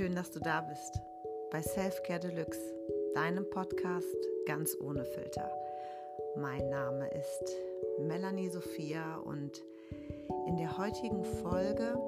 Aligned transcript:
Schön, 0.00 0.14
dass 0.14 0.30
du 0.30 0.40
da 0.40 0.62
bist 0.62 0.98
bei 1.50 1.60
Selfcare 1.60 2.20
Deluxe, 2.20 2.58
deinem 3.12 3.44
Podcast 3.50 4.16
ganz 4.46 4.74
ohne 4.80 5.04
Filter. 5.04 5.50
Mein 6.38 6.70
Name 6.70 7.06
ist 7.08 7.54
Melanie 7.98 8.48
Sophia 8.48 9.18
und 9.18 9.62
in 10.46 10.56
der 10.56 10.78
heutigen 10.78 11.22
Folge 11.22 11.98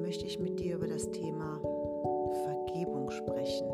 möchte 0.00 0.26
ich 0.26 0.40
mit 0.40 0.58
dir 0.58 0.74
über 0.74 0.88
das 0.88 1.08
Thema 1.12 1.60
Vergebung 2.42 3.12
sprechen. 3.12 3.68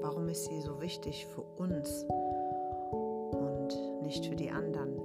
Warum 0.00 0.28
ist 0.28 0.46
sie 0.46 0.62
so 0.62 0.80
wichtig 0.80 1.24
für 1.26 1.42
uns 1.58 2.04
und 3.30 4.02
nicht 4.02 4.26
für 4.26 4.34
die 4.34 4.50
anderen? 4.50 5.00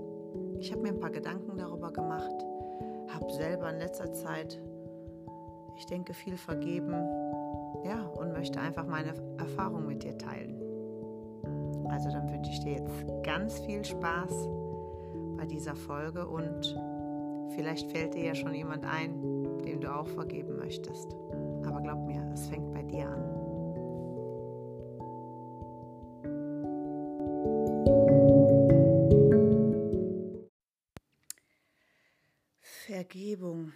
Ich 0.58 0.72
habe 0.72 0.82
mir 0.82 0.90
ein 0.90 1.00
paar 1.00 1.12
Gedanken 1.12 1.56
darüber 1.56 1.94
gemacht, 1.94 2.44
habe 3.10 3.32
selber 3.32 3.70
in 3.70 3.78
letzter 3.78 4.12
Zeit 4.12 4.60
ich 5.80 5.86
denke, 5.86 6.14
viel 6.14 6.38
vergeben. 6.38 6.92
Ja, 7.86 8.06
und 8.20 8.34
möchte 8.34 8.60
einfach 8.60 8.86
meine 8.86 9.14
Erfahrung 9.38 9.88
mit 9.88 10.04
dir 10.04 10.18
teilen. 10.18 10.62
Also 11.90 12.10
dann 12.12 12.30
wünsche 12.30 12.52
ich 12.52 12.60
dir 12.60 12.74
jetzt 12.74 13.24
ganz 13.24 13.60
viel 13.60 13.84
Spaß 13.84 14.50
bei 15.38 15.46
dieser 15.46 15.76
Folge 15.76 16.28
und 16.28 16.78
vielleicht 17.56 17.90
fällt 17.92 18.14
dir 18.14 18.26
ja 18.26 18.36
schon 18.36 18.54
jemand 18.54 18.86
ein, 18.86 19.62
dem 19.64 19.80
du 19.80 19.94
auch 19.94 20.08
vergeben 20.08 20.58
möchtest. 20.58 21.14
Aber 21.66 21.80
glaub 21.82 22.06
mir, 22.06 22.30
es 22.34 22.48
fängt 22.48 22.74
bei 22.74 22.84
dir 22.84 23.08
an. 23.08 23.24
Vergebung 32.86 33.72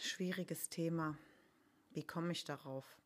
schwieriges 0.00 0.68
Thema. 0.68 1.16
Wie 1.90 2.04
komme 2.04 2.32
ich 2.32 2.44
darauf? 2.44 2.96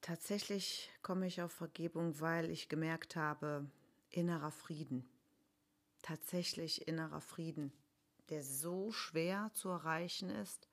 Tatsächlich 0.00 0.90
komme 1.02 1.26
ich 1.26 1.42
auf 1.42 1.52
Vergebung, 1.52 2.20
weil 2.20 2.50
ich 2.50 2.68
gemerkt 2.68 3.16
habe, 3.16 3.66
innerer 4.10 4.50
Frieden. 4.50 5.08
Tatsächlich 6.02 6.88
innerer 6.88 7.20
Frieden, 7.20 7.72
der 8.30 8.42
so 8.42 8.92
schwer 8.92 9.50
zu 9.54 9.68
erreichen 9.68 10.30
ist, 10.30 10.68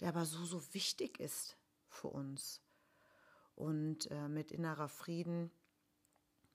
der 0.00 0.08
aber 0.08 0.26
so, 0.26 0.44
so 0.44 0.62
wichtig 0.74 1.18
ist 1.20 1.56
für 1.88 2.08
uns. 2.08 2.60
Und 3.56 4.10
äh, 4.10 4.28
mit 4.28 4.52
innerer 4.52 4.88
Frieden 4.88 5.50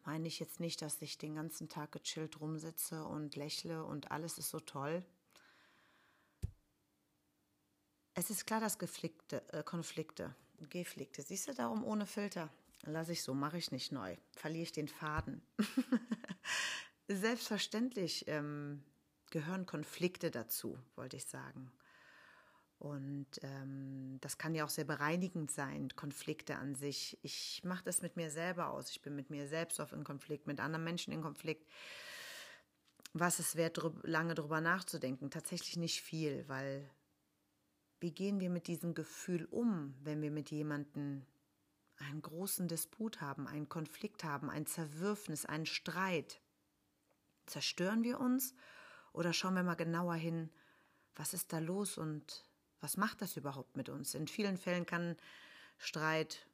meine 0.06 0.28
ich 0.28 0.40
jetzt 0.40 0.60
nicht, 0.60 0.82
dass 0.82 1.02
ich 1.02 1.18
den 1.18 1.36
ganzen 1.36 1.70
Tag 1.70 1.92
gechillt 1.92 2.40
rumsitze 2.40 3.04
und 3.06 3.36
lächle 3.36 3.84
und 3.86 4.12
alles 4.12 4.38
ist 4.38 4.50
so 4.50 4.60
toll. 4.60 5.04
Es 8.16 8.30
ist 8.30 8.46
klar, 8.46 8.60
dass 8.60 8.78
Geflickte, 8.78 9.42
äh, 9.52 9.64
Konflikte, 9.64 10.36
Geflickte, 10.70 11.24
siehst 11.24 11.48
du 11.48 11.54
darum 11.54 11.84
ohne 11.84 12.06
Filter? 12.06 12.50
Lass 12.84 13.10
ich 13.10 13.24
so, 13.24 13.34
mache 13.34 13.58
ich 13.58 13.72
nicht 13.72 13.92
neu, 13.92 14.16
verliere 14.34 14.64
ich 14.64 14.72
den 14.72 14.88
Faden. 14.88 15.42
Selbstverständlich 17.08 18.26
ähm, 18.28 18.84
gehören 19.32 19.66
Konflikte 19.66 20.30
dazu, 20.30 20.78
wollte 20.96 21.18
ich 21.18 21.26
sagen. 21.26 21.72
Und 22.78 23.28
ähm, 23.42 24.18
das 24.22 24.38
kann 24.38 24.54
ja 24.54 24.66
auch 24.66 24.70
sehr 24.70 24.84
bereinigend 24.84 25.50
sein, 25.50 25.90
Konflikte 25.96 26.58
an 26.58 26.76
sich. 26.76 27.18
Ich 27.24 27.64
mache 27.64 27.84
das 27.84 28.02
mit 28.02 28.18
mir 28.18 28.30
selber 28.30 28.70
aus. 28.70 28.90
Ich 28.90 29.02
bin 29.02 29.16
mit 29.16 29.30
mir 29.30 29.48
selbst 29.48 29.80
oft 29.80 29.94
in 29.94 30.04
Konflikt, 30.04 30.46
mit 30.46 30.60
anderen 30.60 30.84
Menschen 30.84 31.14
in 31.14 31.22
Konflikt. 31.22 31.68
Was 33.14 33.40
es 33.40 33.56
wert, 33.56 33.80
lange 34.04 34.36
drüber 34.36 34.60
nachzudenken? 34.60 35.32
Tatsächlich 35.32 35.78
nicht 35.78 36.02
viel, 36.02 36.44
weil 36.48 36.90
wie 38.04 38.12
gehen 38.12 38.42
wir 38.42 38.50
mit 38.50 38.68
diesem 38.68 38.96
Gefühl 38.96 39.46
um, 39.46 39.96
wenn 40.04 40.22
wir 40.22 40.30
mit 40.30 40.52
jemandem 40.52 41.26
einen 41.96 42.22
großen 42.22 42.68
Disput 42.68 43.22
haben, 43.22 43.48
einen 43.48 43.70
Konflikt 43.70 44.26
haben, 44.26 44.50
ein 44.50 44.66
Zerwürfnis, 44.66 45.46
einen 45.46 45.66
Streit? 45.66 46.42
Zerstören 47.46 48.04
wir 48.04 48.20
uns 48.20 48.56
oder 49.14 49.32
schauen 49.32 49.54
wir 49.54 49.64
mal 49.64 49.76
genauer 49.76 50.16
hin, 50.16 50.50
was 51.16 51.34
ist 51.34 51.54
da 51.54 51.60
los 51.60 51.98
und 51.98 52.44
was 52.82 52.98
macht 52.98 53.22
das 53.22 53.38
überhaupt 53.38 53.78
mit 53.78 53.88
uns? 53.88 54.16
In 54.16 54.28
vielen 54.28 54.58
Fällen 54.58 54.86
kann 54.86 55.16
Streit 55.78 56.46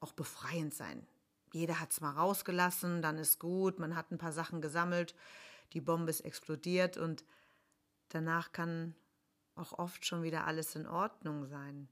auch 0.00 0.12
befreiend 0.12 0.74
sein. 0.74 1.06
Jeder 1.54 1.80
hat 1.80 1.92
es 1.92 2.02
mal 2.02 2.10
rausgelassen, 2.10 3.00
dann 3.00 3.16
ist 3.16 3.38
gut, 3.38 3.78
man 3.78 3.96
hat 3.96 4.10
ein 4.10 4.18
paar 4.18 4.32
Sachen 4.32 4.60
gesammelt, 4.60 5.14
die 5.72 5.80
Bombe 5.80 6.10
ist 6.10 6.20
explodiert 6.20 6.98
und 6.98 7.24
danach 8.10 8.52
kann 8.52 8.94
auch 9.56 9.72
oft 9.78 10.04
schon 10.04 10.22
wieder 10.22 10.46
alles 10.46 10.74
in 10.76 10.86
Ordnung 10.86 11.46
sein. 11.46 11.88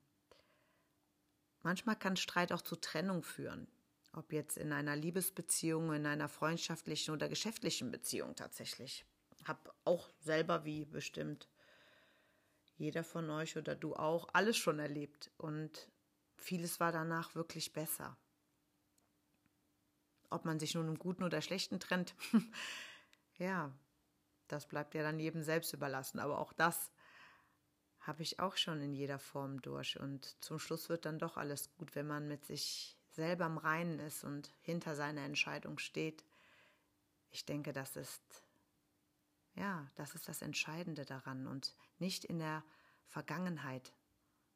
Manchmal 1.63 1.97
kann 1.97 2.17
Streit 2.17 2.53
auch 2.53 2.61
zu 2.61 2.77
Trennung 2.77 3.23
führen, 3.23 3.67
ob 4.13 4.33
jetzt 4.33 4.59
in 4.59 4.73
einer 4.73 4.97
Liebesbeziehung, 4.97 5.93
in 5.95 6.07
einer 6.07 6.29
freundschaftlichen 6.29 7.15
oder 7.15 7.29
geschäftlichen 7.29 7.91
Beziehung 7.91 8.37
tatsächlich. 8.37 9.07
Hab 9.45 9.75
auch 9.85 10.11
selber 10.21 10.65
wie 10.65 10.85
bestimmt 10.85 11.49
jeder 12.77 13.03
von 13.03 13.31
euch 13.31 13.57
oder 13.57 13.75
du 13.75 13.95
auch 13.95 14.29
alles 14.33 14.57
schon 14.57 14.79
erlebt 14.79 15.31
und 15.39 15.89
vieles 16.37 16.81
war 16.81 16.93
danach 16.93 17.35
wirklich 17.35 17.73
besser. 17.73 18.17
Ob 20.29 20.45
man 20.45 20.59
sich 20.59 20.75
nun 20.75 20.89
im 20.89 20.99
Guten 20.99 21.23
oder 21.23 21.41
Schlechten 21.41 21.81
trennt, 21.81 22.15
ja, 23.39 23.73
das 24.49 24.67
bleibt 24.67 24.95
ja 24.95 25.03
dann 25.03 25.19
jedem 25.19 25.43
selbst 25.43 25.73
überlassen. 25.73 26.19
Aber 26.19 26.39
auch 26.39 26.53
das 26.53 26.93
habe 28.07 28.23
ich 28.23 28.39
auch 28.39 28.57
schon 28.57 28.81
in 28.83 28.93
jeder 28.93 29.19
Form 29.19 29.63
durch. 29.63 29.99
Und 29.99 30.37
zum 30.43 30.59
Schluss 30.59 30.89
wird 30.89 31.07
dann 31.07 31.19
doch 31.19 31.37
alles 31.37 31.75
gut, 31.77 31.95
wenn 31.95 32.07
man 32.07 32.29
mit 32.29 32.45
sich 32.45 32.97
selber 33.13 33.47
im 33.47 33.59
Reinen 33.59 33.99
ist 33.99 34.25
und 34.25 34.53
hinter 34.61 34.95
seiner 34.95 35.23
Entscheidung 35.23 35.79
steht. 35.79 36.25
Ich 37.31 37.47
denke, 37.47 37.73
das 37.73 37.97
ist, 37.97 38.23
ja, 39.55 39.91
das 39.95 40.15
ist 40.15 40.29
das 40.29 40.43
Entscheidende 40.43 41.05
daran 41.05 41.47
und 41.47 41.75
nicht 41.99 42.25
in 42.25 42.39
der 42.39 42.63
Vergangenheit 43.07 43.93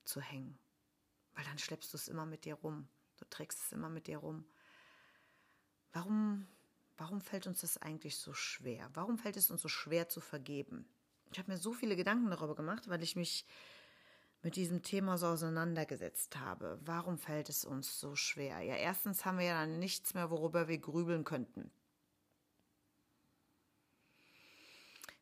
zu 0.04 0.20
hängen. 0.20 0.58
Weil 1.34 1.44
dann 1.44 1.58
schleppst 1.58 1.92
du 1.92 1.97
es 1.97 2.08
immer 2.08 2.26
mit 2.26 2.44
dir 2.44 2.54
rum. 2.54 2.88
Du 3.16 3.25
trägst 3.25 3.60
es 3.60 3.72
immer 3.72 3.88
mit 3.88 4.08
dir 4.08 4.19
rum. 4.19 4.44
Warum, 5.92 6.47
warum 6.98 7.20
fällt 7.20 7.47
uns 7.47 7.62
das 7.62 7.78
eigentlich 7.78 8.19
so 8.19 8.34
schwer? 8.34 8.91
Warum 8.92 9.19
fällt 9.19 9.37
es 9.37 9.50
uns 9.50 9.62
so 9.62 9.69
schwer 9.69 10.08
zu 10.08 10.20
vergeben? 10.20 10.87
Ich 11.33 11.39
habe 11.39 11.50
mir 11.53 11.59
so 11.59 11.72
viele 11.72 11.97
Gedanken 11.97 12.31
darüber 12.31 12.55
gemacht, 12.55 12.89
weil 12.89 13.03
ich 13.03 13.16
mich 13.16 13.44
mit 14.43 14.56
diesem 14.56 14.83
Thema 14.83 15.19
so 15.19 15.27
auseinandergesetzt 15.27 16.39
habe. 16.39 16.78
Warum 16.83 17.19
fällt 17.19 17.49
es 17.49 17.65
uns 17.65 18.00
so 18.00 18.15
schwer? 18.15 18.61
Ja, 18.61 18.77
erstens 18.77 19.25
haben 19.25 19.38
wir 19.38 19.47
ja 19.47 19.61
dann 19.61 19.78
nichts 19.78 20.15
mehr, 20.15 20.31
worüber 20.31 20.69
wir 20.69 20.78
grübeln 20.78 21.25
könnten. 21.25 21.71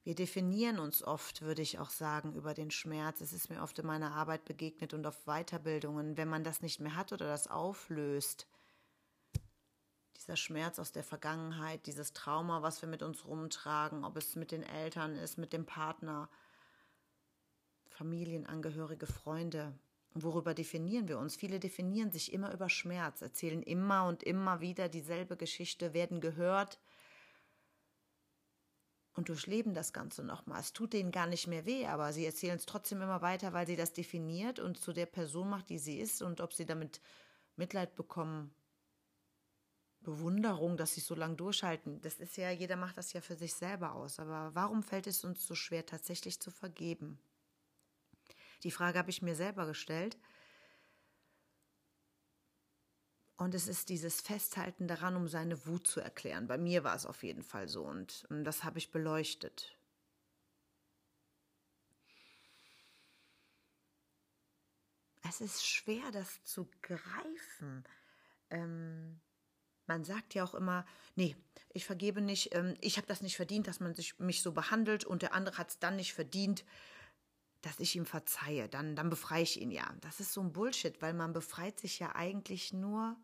Wir 0.05 0.15
definieren 0.15 0.78
uns 0.78 1.03
oft, 1.03 1.43
würde 1.43 1.62
ich 1.62 1.81
auch 1.81 1.91
sagen, 1.91 2.34
über 2.34 2.55
den 2.55 2.71
Schmerz. 2.71 3.21
Es 3.21 3.33
ist 3.33 3.50
mir 3.50 3.61
oft 3.61 3.77
in 3.81 3.87
meiner 3.87 4.12
Arbeit 4.12 4.45
begegnet 4.45 4.95
und 4.95 5.05
auf 5.05 5.25
Weiterbildungen. 5.25 6.16
Wenn 6.16 6.28
man 6.28 6.45
das 6.45 6.62
nicht 6.62 6.78
mehr 6.78 6.95
hat 6.95 7.12
oder 7.12 7.27
das 7.27 7.49
auflöst, 7.49 8.47
dieser 10.26 10.37
Schmerz 10.37 10.81
aus 10.81 10.91
der 10.91 11.04
Vergangenheit, 11.04 11.87
dieses 11.87 12.12
Trauma, 12.12 12.60
was 12.60 12.82
wir 12.82 12.88
mit 12.88 13.03
uns 13.03 13.25
rumtragen, 13.26 14.04
ob 14.04 14.16
es 14.16 14.34
mit 14.34 14.50
den 14.50 14.64
Eltern 14.64 15.14
ist, 15.14 15.38
mit 15.38 15.53
dem 15.53 15.64
Partner, 15.64 16.28
Familienangehörige, 17.91 19.06
Freunde. 19.06 19.72
Worüber 20.15 20.53
definieren 20.53 21.06
wir 21.06 21.19
uns? 21.19 21.36
Viele 21.36 21.60
definieren 21.60 22.10
sich 22.10 22.32
immer 22.32 22.53
über 22.53 22.69
Schmerz, 22.69 23.22
erzählen 23.22 23.62
immer 23.62 24.09
und 24.09 24.25
immer 24.25 24.60
wieder 24.60 24.88
dieselbe 24.88 25.36
Geschichte, 25.36 25.94
werden 25.94 26.20
gehört 26.20 26.80
und 29.15 29.28
durchleben 29.28 29.74
das 29.74 29.92
Ganze 29.92 30.24
nochmal. 30.24 30.60
Es 30.60 30.72
tut 30.72 30.92
denen 30.92 31.12
gar 31.12 31.28
nicht 31.28 31.47
mehr 31.47 31.66
weh, 31.66 31.86
aber 31.86 32.12
sie 32.12 32.27
erzählen 32.27 32.56
es 32.56 32.66
trotzdem 32.66 33.01
immer 33.01 33.22
weiter, 33.22 33.53
weil 33.53 33.66
sie 33.68 33.77
das 33.77 33.92
definiert 33.92 34.59
und 34.59 34.77
zu 34.77 34.92
der 34.92 35.06
Person 35.06 35.51
macht, 35.51 35.68
die 35.68 35.78
sie 35.78 36.01
ist 36.01 36.21
und 36.21 36.41
ob 36.41 36.53
sie 36.53 36.66
damit 36.66 37.01
Mitleid 37.54 37.95
bekommen 37.95 38.53
Bewunderung, 40.06 40.76
dass 40.76 40.94
sie 40.94 41.00
so 41.00 41.14
lange 41.14 41.34
durchhalten. 41.34 42.00
Das 42.00 42.14
ist 42.14 42.36
ja, 42.36 42.50
jeder 42.50 42.76
macht 42.76 42.97
das 42.97 43.12
ja 43.12 43.20
für 43.20 43.34
sich 43.34 43.54
selber 43.54 43.94
aus. 43.94 44.20
Aber 44.20 44.54
warum 44.54 44.82
fällt 44.84 45.08
es 45.08 45.24
uns 45.24 45.44
so 45.44 45.54
schwer, 45.56 45.84
tatsächlich 45.84 46.41
zu 46.41 46.53
vergeben? 46.53 47.18
Die 48.62 48.70
Frage 48.70 48.98
habe 48.98 49.10
ich 49.10 49.20
mir 49.20 49.34
selber 49.34 49.66
gestellt. 49.66 50.16
Und 53.36 53.54
es 53.54 53.66
ist 53.66 53.88
dieses 53.88 54.20
Festhalten 54.20 54.86
daran, 54.88 55.16
um 55.16 55.28
seine 55.28 55.66
Wut 55.66 55.86
zu 55.86 56.00
erklären. 56.00 56.47
Bei 56.47 56.56
mir 56.56 56.84
war 56.84 56.94
es 56.94 57.04
auf 57.04 57.22
jeden 57.22 57.42
Fall 57.42 57.68
so 57.68 57.84
und, 57.84 58.26
das 58.30 58.64
habe 58.64 58.78
ich 58.78 58.92
beleuchtet. 58.92 59.76
Es 65.28 65.41
ist 65.41 65.66
schwer, 65.66 66.12
das 66.12 66.42
zu 66.44 66.70
greifen. 66.80 67.84
Ähm, 68.48 69.20
man 69.86 70.04
sagt 70.04 70.34
ja 70.34 70.44
auch 70.44 70.54
immer, 70.54 70.84
nee, 71.15 71.36
ich 71.72 71.84
vergebe 71.84 72.21
nicht, 72.21 72.54
ähm, 72.54 72.74
ich 72.80 72.97
habe 72.97 73.06
das 73.06 73.22
nicht 73.22 73.36
verdient, 73.36 73.66
dass 73.66 73.80
man 73.80 73.94
sich, 73.94 74.18
mich 74.18 74.42
so 74.42 74.53
behandelt 74.53 75.04
und 75.04 75.22
der 75.22 75.34
andere 75.34 75.59
hat 75.59 75.71
es 75.71 75.78
dann 75.78 75.97
nicht 75.97 76.15
verdient, 76.15 76.65
dass 77.62 77.80
ich 77.80 77.97
ihm 77.97 78.06
verzeihe, 78.06 78.68
dann, 78.68 78.97
dann 78.97 79.10
befreie 79.10 79.42
ich 79.42 79.60
ihn 79.60 79.71
ja. 79.71 79.92
Das 80.00 80.21
ist 80.21 80.33
so 80.33 80.41
ein 80.41 80.53
Bullshit, 80.53 81.00
weil 81.03 81.15
man 81.15 81.33
befreit 81.33 81.80
sich 81.80 81.98
ja 81.98 82.15
eigentlich 82.15 82.72
nur 82.72 83.16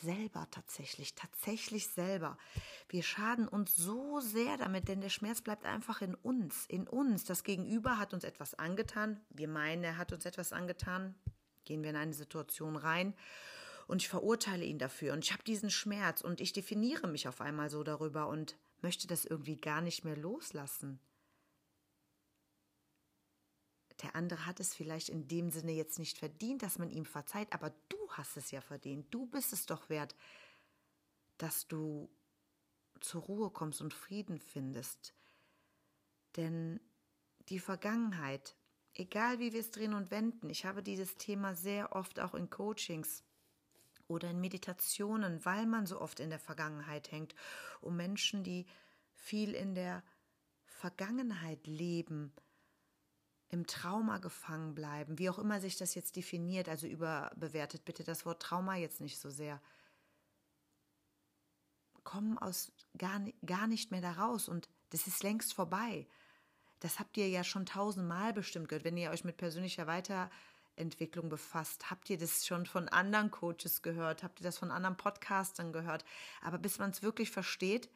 selber 0.00 0.48
tatsächlich, 0.50 1.14
tatsächlich 1.14 1.88
selber. 1.88 2.38
Wir 2.88 3.02
schaden 3.02 3.48
uns 3.48 3.76
so 3.76 4.20
sehr 4.20 4.56
damit, 4.56 4.88
denn 4.88 5.00
der 5.00 5.10
Schmerz 5.10 5.42
bleibt 5.42 5.64
einfach 5.64 6.02
in 6.02 6.14
uns, 6.14 6.66
in 6.66 6.88
uns. 6.88 7.24
Das 7.24 7.44
Gegenüber 7.44 7.98
hat 7.98 8.14
uns 8.14 8.24
etwas 8.24 8.54
angetan. 8.54 9.20
Wir 9.30 9.48
meinen, 9.48 9.84
er 9.84 9.98
hat 9.98 10.12
uns 10.12 10.24
etwas 10.24 10.52
angetan. 10.52 11.14
Gehen 11.64 11.82
wir 11.82 11.90
in 11.90 11.96
eine 11.96 12.14
Situation 12.14 12.76
rein 12.76 13.14
und 13.92 14.00
ich 14.00 14.08
verurteile 14.08 14.64
ihn 14.64 14.78
dafür 14.78 15.12
und 15.12 15.22
ich 15.22 15.32
habe 15.34 15.42
diesen 15.42 15.68
Schmerz 15.68 16.22
und 16.22 16.40
ich 16.40 16.54
definiere 16.54 17.06
mich 17.06 17.28
auf 17.28 17.42
einmal 17.42 17.68
so 17.68 17.82
darüber 17.82 18.26
und 18.26 18.56
möchte 18.80 19.06
das 19.06 19.26
irgendwie 19.26 19.56
gar 19.56 19.82
nicht 19.82 20.02
mehr 20.02 20.16
loslassen. 20.16 20.98
Der 24.00 24.16
andere 24.16 24.46
hat 24.46 24.60
es 24.60 24.74
vielleicht 24.74 25.10
in 25.10 25.28
dem 25.28 25.50
Sinne 25.50 25.72
jetzt 25.72 25.98
nicht 25.98 26.16
verdient, 26.16 26.62
dass 26.62 26.78
man 26.78 26.88
ihm 26.88 27.04
verzeiht, 27.04 27.52
aber 27.52 27.68
du 27.90 27.98
hast 28.12 28.38
es 28.38 28.50
ja 28.50 28.62
verdient. 28.62 29.12
Du 29.12 29.26
bist 29.26 29.52
es 29.52 29.66
doch 29.66 29.90
wert, 29.90 30.16
dass 31.36 31.68
du 31.68 32.08
zur 32.98 33.20
Ruhe 33.20 33.50
kommst 33.50 33.82
und 33.82 33.92
Frieden 33.92 34.38
findest. 34.38 35.12
Denn 36.36 36.80
die 37.50 37.58
Vergangenheit, 37.58 38.56
egal 38.94 39.38
wie 39.38 39.52
wir 39.52 39.60
es 39.60 39.70
drehen 39.70 39.92
und 39.92 40.10
wenden, 40.10 40.48
ich 40.48 40.64
habe 40.64 40.82
dieses 40.82 41.18
Thema 41.18 41.54
sehr 41.54 41.94
oft 41.94 42.20
auch 42.20 42.32
in 42.32 42.48
Coachings 42.48 43.22
oder 44.12 44.30
in 44.30 44.40
Meditationen, 44.40 45.44
weil 45.44 45.66
man 45.66 45.86
so 45.86 46.00
oft 46.00 46.20
in 46.20 46.30
der 46.30 46.38
Vergangenheit 46.38 47.10
hängt, 47.10 47.34
um 47.80 47.96
Menschen, 47.96 48.44
die 48.44 48.66
viel 49.12 49.54
in 49.54 49.74
der 49.74 50.02
Vergangenheit 50.64 51.66
leben, 51.66 52.32
im 53.48 53.66
Trauma 53.66 54.18
gefangen 54.18 54.74
bleiben, 54.74 55.18
wie 55.18 55.28
auch 55.28 55.38
immer 55.38 55.60
sich 55.60 55.76
das 55.76 55.94
jetzt 55.94 56.16
definiert, 56.16 56.68
also 56.68 56.86
überbewertet 56.86 57.84
bitte 57.84 58.02
das 58.02 58.24
Wort 58.24 58.40
Trauma 58.40 58.76
jetzt 58.76 59.00
nicht 59.00 59.20
so 59.20 59.28
sehr, 59.28 59.60
kommen 62.02 62.38
aus 62.38 62.72
gar, 62.96 63.20
gar 63.44 63.66
nicht 63.66 63.90
mehr 63.90 64.00
da 64.00 64.12
raus 64.12 64.48
und 64.48 64.68
das 64.90 65.06
ist 65.06 65.22
längst 65.22 65.54
vorbei. 65.54 66.06
Das 66.80 66.98
habt 66.98 67.16
ihr 67.16 67.28
ja 67.28 67.44
schon 67.44 67.66
tausendmal 67.66 68.32
bestimmt 68.32 68.68
gehört, 68.68 68.84
wenn 68.84 68.96
ihr 68.96 69.10
euch 69.10 69.22
mit 69.22 69.36
persönlicher 69.36 69.86
Weiterentwicklung 70.72 71.28
befasst. 71.28 71.90
Habt 71.90 72.08
ihr 72.10 72.18
das 72.18 72.46
schon 72.46 72.66
von 72.66 72.88
anderen 72.88 73.30
Coaches 73.30 73.82
gehört? 73.82 74.22
Habt 74.22 74.40
ihr 74.40 74.44
das 74.44 74.58
von 74.58 74.70
anderen 74.70 74.96
Podcastern 74.96 75.72
gehört? 75.72 76.04
Aber 76.40 76.58
bis 76.58 76.78
man 76.78 76.90
es 76.90 77.02
wirklich 77.02 77.30
versteht, 77.30 77.90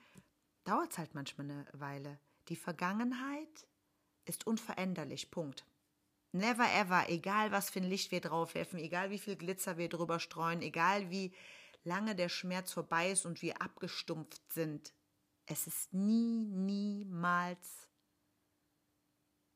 dauert 0.64 0.92
es 0.92 0.98
halt 0.98 1.14
manchmal 1.14 1.50
eine 1.50 1.66
Weile. 1.72 2.18
Die 2.48 2.56
Vergangenheit 2.56 3.66
ist 4.24 4.46
unveränderlich. 4.46 5.30
Punkt. 5.30 5.64
Never 6.32 6.70
ever, 6.74 7.08
egal 7.08 7.50
was 7.50 7.70
für 7.70 7.80
ein 7.80 7.88
Licht 7.88 8.10
wir 8.10 8.20
draufwerfen, 8.20 8.78
egal 8.78 9.10
wie 9.10 9.18
viel 9.18 9.36
Glitzer 9.36 9.78
wir 9.78 9.88
drüber 9.88 10.20
streuen, 10.20 10.60
egal 10.60 11.10
wie 11.10 11.32
lange 11.82 12.14
der 12.14 12.28
Schmerz 12.28 12.72
vorbei 12.72 13.10
ist 13.10 13.24
und 13.24 13.40
wir 13.42 13.62
abgestumpft 13.62 14.52
sind. 14.52 14.92
Es 15.46 15.66
ist 15.66 15.94
nie, 15.94 16.44
niemals 16.46 17.88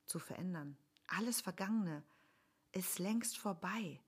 zu 0.07 0.19
verändern. 0.19 0.79
Alles 1.09 1.41
Vergangene 1.41 2.05
ist 2.73 2.99
längst 2.99 3.37
vorbei. 3.37 4.01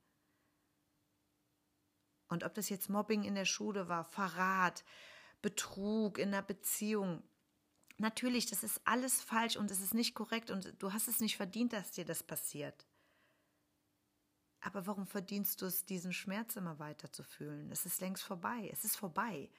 Und 2.28 2.44
ob 2.44 2.54
das 2.54 2.68
jetzt 2.68 2.88
Mobbing 2.88 3.24
in 3.24 3.34
der 3.34 3.44
Schule 3.44 3.88
war, 3.88 4.04
Verrat, 4.04 4.84
Betrug 5.42 6.18
in 6.18 6.32
der 6.32 6.42
Beziehung, 6.42 7.22
Natürlich, 7.98 8.46
das 8.46 8.64
ist 8.64 8.80
alles 8.84 9.22
falsch 9.22 9.56
und 9.56 9.70
es 9.70 9.80
ist 9.80 9.94
nicht 9.94 10.14
korrekt 10.14 10.50
und 10.50 10.74
du 10.80 10.92
hast 10.92 11.06
es 11.06 11.20
nicht 11.20 11.36
verdient, 11.36 11.72
dass 11.72 11.92
dir 11.92 12.04
das 12.04 12.24
passiert. 12.24 12.84
Aber 14.60 14.86
warum 14.88 15.06
verdienst 15.06 15.62
du 15.62 15.66
es, 15.66 15.84
diesen 15.84 16.12
Schmerz 16.12 16.56
immer 16.56 16.80
weiter 16.80 17.12
zu 17.12 17.22
fühlen? 17.22 17.70
Es 17.70 17.86
ist 17.86 18.00
längst 18.00 18.24
vorbei. 18.24 18.68
Es 18.72 18.84
ist 18.84 18.96
vorbei. 18.96 19.50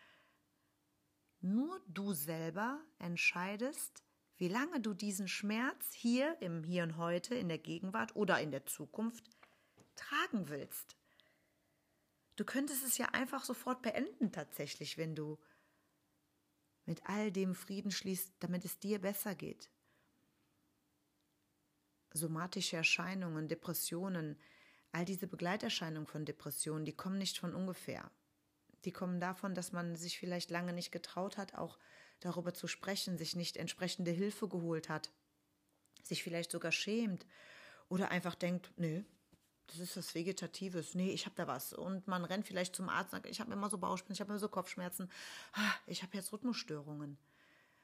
Nur 1.40 1.82
du 1.88 2.12
selber 2.14 2.82
entscheidest, 3.00 4.03
wie 4.38 4.47
lange 4.47 4.80
du 4.80 4.94
diesen 4.94 5.27
Schmerz 5.27 5.94
hier 5.94 6.38
im 6.41 6.63
Hier 6.63 6.83
und 6.83 6.97
Heute, 6.97 7.35
in 7.35 7.50
der 7.50 7.59
Gegenwart 7.59 8.15
oder 8.15 8.39
in 8.39 8.51
der 8.51 8.65
Zukunft 8.65 9.24
tragen 9.95 10.50
willst. 10.50 10.95
Du 12.35 12.45
könntest 12.45 12.83
es 12.83 12.97
ja 12.97 13.07
einfach 13.07 13.44
sofort 13.44 13.81
beenden 13.81 14.31
tatsächlich, 14.31 14.97
wenn 14.97 15.15
du 15.15 15.38
mit 16.85 17.07
all 17.07 17.31
dem 17.31 17.56
Frieden 17.56 17.91
schließt, 17.91 18.33
damit 18.39 18.65
es 18.65 18.80
dir 18.80 19.00
besser 19.00 19.35
geht. 19.35 19.69
Somatische 22.12 22.75
Erscheinungen, 22.75 23.47
Depressionen, 23.47 24.39
all 24.91 25.06
diese 25.06 25.27
Begleiterscheinungen 25.27 26.07
von 26.07 26.25
Depressionen, 26.25 26.85
die 26.85 26.95
kommen 26.95 27.18
nicht 27.18 27.39
von 27.39 27.56
ungefähr. 27.56 28.12
Die 28.85 28.91
kommen 28.91 29.19
davon, 29.19 29.56
dass 29.56 29.71
man 29.71 29.95
sich 29.95 30.19
vielleicht 30.19 30.51
lange 30.51 30.74
nicht 30.74 30.91
getraut 30.91 31.38
hat, 31.38 31.56
auch 31.56 31.80
darüber 32.25 32.54
zu 32.54 32.68
sprechen, 32.68 33.18
sich 33.18 33.36
nicht 33.36 33.58
entsprechende 33.58 34.12
Hilfe 34.12 34.48
geholt 34.48 34.90
hat, 34.90 35.12
sich 36.04 36.24
vielleicht 36.24 36.52
sogar 36.52 36.72
schämt 36.72 37.25
oder 37.90 38.10
einfach 38.12 38.36
denkt, 38.36 38.72
nö, 38.78 39.04
das 39.68 39.80
ist 39.80 39.98
was 39.98 40.16
Vegetatives. 40.16 40.94
Nee, 40.94 41.12
ich 41.12 41.25
habe 41.25 41.36
da 41.36 41.48
was. 41.48 41.74
Und 41.74 42.08
man 42.08 42.25
rennt 42.25 42.46
vielleicht 42.46 42.75
zum 42.75 42.90
Arzt 42.90 43.14
und 43.14 43.18
sagt, 43.18 43.28
ich 43.28 43.40
habe 43.40 43.54
immer 43.54 43.70
so 43.70 43.78
Bauchschmerzen, 43.78 44.14
ich 44.14 44.20
habe 44.20 44.31
immer 44.31 44.40
so 44.40 44.50
Kopfschmerzen. 44.50 45.10
Ah, 45.54 45.74
ich 45.88 46.04
habe 46.04 46.16
jetzt 46.18 46.31
Rhythmusstörungen. 46.34 47.18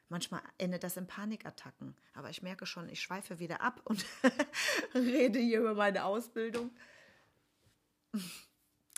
Manchmal 0.09 0.41
endet 0.57 0.83
das 0.83 0.97
in 0.97 1.07
Panikattacken. 1.07 1.95
Aber 2.13 2.29
ich 2.29 2.41
merke 2.41 2.65
schon, 2.65 2.89
ich 2.89 3.01
schweife 3.01 3.39
wieder 3.39 3.61
ab 3.61 3.81
und 3.85 4.05
rede 4.93 5.39
hier 5.39 5.59
über 5.59 5.75
meine 5.75 6.03
Ausbildung. 6.03 6.71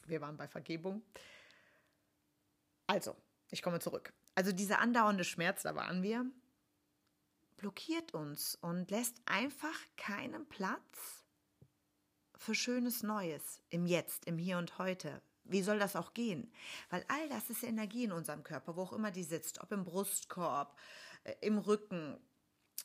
Wir 0.07 0.21
waren 0.21 0.37
bei 0.37 0.47
Vergebung. 0.47 1.03
Also, 2.87 3.15
ich 3.49 3.61
komme 3.61 3.79
zurück. 3.79 4.13
Also 4.35 4.51
dieser 4.51 4.79
andauernde 4.79 5.23
Schmerz, 5.23 5.63
da 5.63 5.75
waren 5.75 6.03
wir, 6.03 6.25
blockiert 7.57 8.13
uns 8.13 8.55
und 8.55 8.89
lässt 8.89 9.21
einfach 9.25 9.77
keinen 9.97 10.47
Platz 10.47 11.25
für 12.37 12.55
schönes 12.55 13.03
Neues 13.03 13.61
im 13.69 13.85
Jetzt, 13.85 14.25
im 14.25 14.37
Hier 14.37 14.57
und 14.57 14.77
Heute. 14.79 15.21
Wie 15.43 15.61
soll 15.61 15.79
das 15.79 15.95
auch 15.95 16.13
gehen? 16.13 16.51
Weil 16.89 17.05
all 17.07 17.29
das 17.29 17.49
ist 17.49 17.63
Energie 17.63 18.05
in 18.05 18.11
unserem 18.11 18.43
Körper, 18.43 18.75
wo 18.75 18.83
auch 18.83 18.93
immer 18.93 19.11
die 19.11 19.23
sitzt, 19.23 19.61
ob 19.61 19.71
im 19.71 19.83
Brustkorb, 19.83 20.77
äh, 21.23 21.35
im 21.41 21.57
Rücken, 21.57 22.19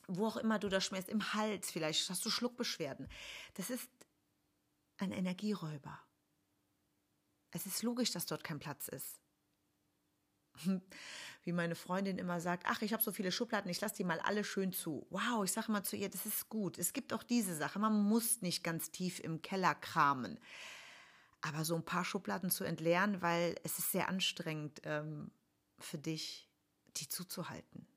wo 0.07 0.27
auch 0.27 0.37
immer 0.37 0.59
du 0.59 0.69
das 0.69 0.85
schmerzt, 0.85 1.09
im 1.09 1.33
Hals 1.33 1.71
vielleicht, 1.71 2.09
hast 2.09 2.25
du 2.25 2.29
Schluckbeschwerden. 2.29 3.07
Das 3.55 3.69
ist 3.69 3.89
ein 4.97 5.11
Energieräuber. 5.11 5.99
Es 7.51 7.65
ist 7.65 7.83
logisch, 7.83 8.11
dass 8.11 8.25
dort 8.25 8.43
kein 8.43 8.59
Platz 8.59 8.87
ist. 8.87 9.21
wie 11.43 11.51
meine 11.53 11.75
Freundin 11.75 12.17
immer 12.17 12.41
sagt, 12.41 12.63
ach, 12.67 12.81
ich 12.81 12.93
habe 12.93 13.03
so 13.03 13.11
viele 13.11 13.31
Schubladen, 13.31 13.71
ich 13.71 13.79
lasse 13.79 13.95
die 13.95 14.03
mal 14.03 14.19
alle 14.19 14.43
schön 14.43 14.73
zu. 14.73 15.07
Wow, 15.09 15.43
ich 15.43 15.51
sage 15.51 15.71
mal 15.71 15.83
zu 15.83 15.95
ihr, 15.95 16.09
das 16.09 16.25
ist 16.25 16.49
gut. 16.49 16.77
Es 16.77 16.93
gibt 16.93 17.13
auch 17.13 17.23
diese 17.23 17.55
Sache, 17.55 17.79
man 17.79 18.03
muss 18.03 18.41
nicht 18.41 18.63
ganz 18.63 18.91
tief 18.91 19.19
im 19.19 19.41
Keller 19.41 19.75
kramen. 19.75 20.39
Aber 21.41 21.63
so 21.63 21.75
ein 21.75 21.85
paar 21.85 22.03
Schubladen 22.03 22.49
zu 22.49 22.63
entleeren, 22.63 23.21
weil 23.21 23.55
es 23.63 23.79
ist 23.79 23.91
sehr 23.91 24.09
anstrengend 24.09 24.81
ähm, 24.83 25.31
für 25.79 25.97
dich, 25.97 26.49
die 26.97 27.07
zuzuhalten. 27.07 27.87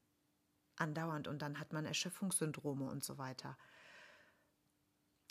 Andauernd. 0.76 1.28
Und 1.28 1.42
dann 1.42 1.58
hat 1.58 1.72
man 1.72 1.86
Erschöpfungssyndrome 1.86 2.88
und 2.88 3.04
so 3.04 3.18
weiter. 3.18 3.56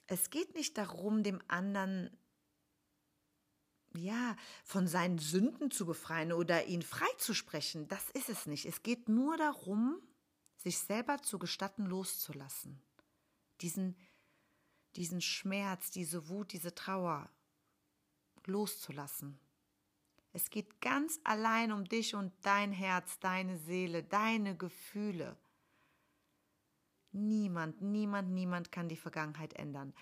Es 0.07 0.29
geht 0.29 0.55
nicht 0.55 0.77
darum, 0.77 1.24
dem 1.24 1.41
anderen 1.48 2.09
ja, 4.00 4.36
von 4.63 4.88
seinen 4.88 5.20
Sünden 5.20 5.72
zu 5.72 5.86
befreien 5.86 6.32
oder 6.34 6.65
ihn 6.65 6.82
freizusprechen. 6.82 7.88
Das 7.88 8.10
ist 8.12 8.29
es 8.29 8.46
nicht. 8.46 8.65
Es 8.65 8.84
geht 8.84 9.10
nur 9.10 9.38
darum, 9.38 10.01
sich 10.58 10.79
selber 10.79 11.22
zu 11.22 11.39
gestatten, 11.39 11.86
loszulassen. 11.86 12.82
Diesen, 13.62 13.96
diesen 14.96 15.22
Schmerz, 15.22 15.91
diese 15.91 16.29
Wut, 16.29 16.53
diese 16.53 16.74
Trauer 16.74 17.29
loszulassen. 18.46 19.39
Es 20.32 20.50
geht 20.50 20.79
ganz 20.82 21.20
allein 21.24 21.72
um 21.72 21.86
dich 21.86 22.15
und 22.15 22.34
dein 22.41 22.72
Herz, 22.72 23.20
deine 23.20 23.58
Seele, 23.58 24.03
deine 24.03 24.56
Gefühle. 24.56 25.38
Niemand, 27.12 27.82
niemand, 27.82 28.29
niemand 28.29 28.72
kann 28.72 28.88
die 28.88 28.96
Vergangenheit 28.96 29.53
ändern. 29.53 29.94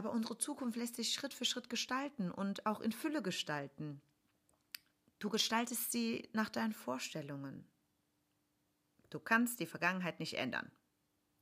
Aber 0.00 0.12
unsere 0.12 0.38
Zukunft 0.38 0.78
lässt 0.78 0.96
sich 0.96 1.12
Schritt 1.12 1.34
für 1.34 1.44
Schritt 1.44 1.68
gestalten 1.68 2.30
und 2.30 2.64
auch 2.64 2.80
in 2.80 2.90
Fülle 2.90 3.20
gestalten. 3.20 4.00
Du 5.18 5.28
gestaltest 5.28 5.92
sie 5.92 6.26
nach 6.32 6.48
deinen 6.48 6.72
Vorstellungen. 6.72 7.68
Du 9.10 9.20
kannst 9.20 9.60
die 9.60 9.66
Vergangenheit 9.66 10.18
nicht 10.18 10.38
ändern. 10.38 10.72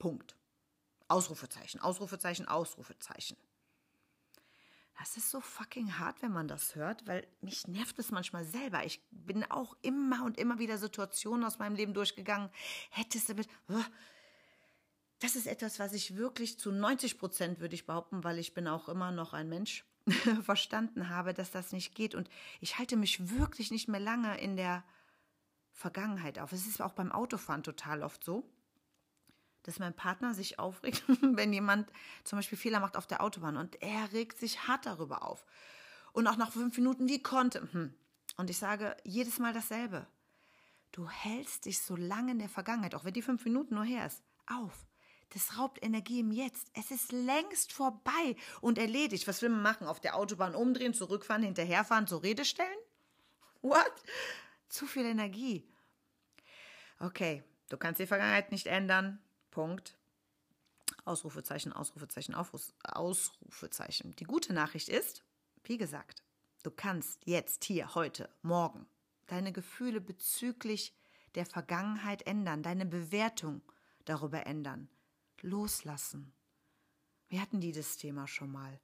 Punkt. 0.00 0.34
Ausrufezeichen, 1.06 1.80
Ausrufezeichen, 1.80 2.48
Ausrufezeichen. 2.48 3.36
Das 4.98 5.16
ist 5.16 5.30
so 5.30 5.40
fucking 5.40 6.00
hart, 6.00 6.20
wenn 6.20 6.32
man 6.32 6.48
das 6.48 6.74
hört, 6.74 7.06
weil 7.06 7.28
mich 7.40 7.68
nervt 7.68 7.96
es 8.00 8.10
manchmal 8.10 8.44
selber. 8.44 8.84
Ich 8.84 9.00
bin 9.12 9.48
auch 9.48 9.76
immer 9.82 10.24
und 10.24 10.36
immer 10.36 10.58
wieder 10.58 10.78
Situationen 10.78 11.44
aus 11.44 11.60
meinem 11.60 11.76
Leben 11.76 11.94
durchgegangen. 11.94 12.50
Hättest 12.90 13.28
du 13.28 13.34
mit. 13.34 13.48
Das 15.20 15.36
ist 15.36 15.46
etwas, 15.46 15.78
was 15.78 15.92
ich 15.92 16.16
wirklich 16.16 16.58
zu 16.58 16.70
90 16.70 17.18
Prozent, 17.18 17.60
würde 17.60 17.74
ich 17.74 17.86
behaupten, 17.86 18.24
weil 18.24 18.38
ich 18.38 18.54
bin 18.54 18.68
auch 18.68 18.88
immer 18.88 19.10
noch 19.10 19.32
ein 19.32 19.48
Mensch, 19.48 19.84
verstanden 20.42 21.08
habe, 21.08 21.34
dass 21.34 21.50
das 21.50 21.72
nicht 21.72 21.94
geht. 21.94 22.14
Und 22.14 22.28
ich 22.60 22.78
halte 22.78 22.96
mich 22.96 23.30
wirklich 23.38 23.70
nicht 23.70 23.88
mehr 23.88 24.00
lange 24.00 24.38
in 24.40 24.56
der 24.56 24.84
Vergangenheit 25.72 26.38
auf. 26.38 26.52
Es 26.52 26.66
ist 26.66 26.80
auch 26.80 26.92
beim 26.92 27.12
Autofahren 27.12 27.62
total 27.62 28.02
oft 28.02 28.24
so, 28.24 28.48
dass 29.62 29.78
mein 29.78 29.94
Partner 29.94 30.34
sich 30.34 30.58
aufregt, 30.58 31.02
wenn 31.20 31.52
jemand 31.52 31.90
zum 32.24 32.38
Beispiel 32.38 32.58
Fehler 32.58 32.80
macht 32.80 32.96
auf 32.96 33.06
der 33.06 33.22
Autobahn 33.22 33.56
und 33.56 33.80
er 33.82 34.12
regt 34.12 34.38
sich 34.38 34.66
hart 34.66 34.86
darüber 34.86 35.22
auf. 35.22 35.44
Und 36.12 36.26
auch 36.26 36.36
nach 36.36 36.52
fünf 36.52 36.76
Minuten, 36.76 37.08
wie 37.08 37.22
konnte. 37.22 37.68
Hm. 37.72 37.94
Und 38.36 38.50
ich 38.50 38.58
sage 38.58 38.96
jedes 39.04 39.38
Mal 39.38 39.52
dasselbe. 39.52 40.06
Du 40.90 41.08
hältst 41.08 41.66
dich 41.66 41.80
so 41.80 41.96
lange 41.96 42.32
in 42.32 42.38
der 42.38 42.48
Vergangenheit, 42.48 42.94
auch 42.94 43.04
wenn 43.04 43.12
die 43.12 43.22
fünf 43.22 43.44
Minuten 43.44 43.74
nur 43.74 43.84
her 43.84 44.06
ist, 44.06 44.22
auf. 44.46 44.87
Das 45.30 45.58
raubt 45.58 45.82
Energie 45.82 46.20
im 46.20 46.32
Jetzt. 46.32 46.68
Es 46.74 46.90
ist 46.90 47.12
längst 47.12 47.72
vorbei 47.72 48.36
und 48.60 48.78
erledigt. 48.78 49.26
Was 49.28 49.42
will 49.42 49.50
man 49.50 49.62
machen? 49.62 49.86
Auf 49.86 50.00
der 50.00 50.16
Autobahn 50.16 50.54
umdrehen, 50.54 50.94
zurückfahren, 50.94 51.42
hinterherfahren, 51.42 52.06
zur 52.06 52.22
Rede 52.22 52.44
stellen? 52.44 52.78
What? 53.62 53.92
Zu 54.68 54.86
viel 54.86 55.04
Energie. 55.04 55.66
Okay, 56.98 57.42
du 57.68 57.76
kannst 57.76 58.00
die 58.00 58.06
Vergangenheit 58.06 58.50
nicht 58.52 58.66
ändern. 58.66 59.18
Punkt. 59.50 59.96
Ausrufezeichen, 61.04 61.72
Ausrufezeichen, 61.72 62.34
Aufruf, 62.34 62.72
Ausrufezeichen. 62.84 64.14
Die 64.16 64.24
gute 64.24 64.52
Nachricht 64.52 64.88
ist, 64.88 65.22
wie 65.64 65.78
gesagt, 65.78 66.22
du 66.62 66.70
kannst 66.70 67.20
jetzt, 67.24 67.64
hier, 67.64 67.94
heute, 67.94 68.28
morgen 68.42 68.86
deine 69.28 69.52
Gefühle 69.52 70.00
bezüglich 70.00 70.94
der 71.34 71.46
Vergangenheit 71.46 72.26
ändern, 72.26 72.62
deine 72.62 72.86
Bewertung 72.86 73.62
darüber 74.04 74.46
ändern, 74.46 74.88
loslassen. 75.42 76.32
Wir 77.28 77.40
hatten 77.40 77.60
dieses 77.60 77.96
Thema 77.96 78.26
schon 78.26 78.50
mal. 78.50 78.80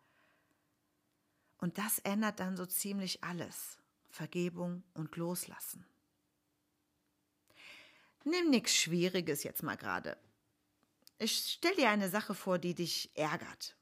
Und 1.58 1.78
das 1.78 1.98
ändert 2.00 2.40
dann 2.40 2.56
so 2.56 2.66
ziemlich 2.66 3.24
alles. 3.24 3.78
Vergebung 4.10 4.84
und 4.94 5.16
Loslassen. 5.16 5.86
Nimm 8.24 8.50
nichts 8.50 8.74
Schwieriges 8.74 9.42
jetzt 9.42 9.62
mal 9.62 9.76
gerade. 9.76 10.16
Ich 11.18 11.36
stell 11.36 11.74
dir 11.76 11.90
eine 11.90 12.08
Sache 12.08 12.34
vor, 12.34 12.58
die 12.58 12.74
dich 12.74 13.10
ärgert. 13.16 13.76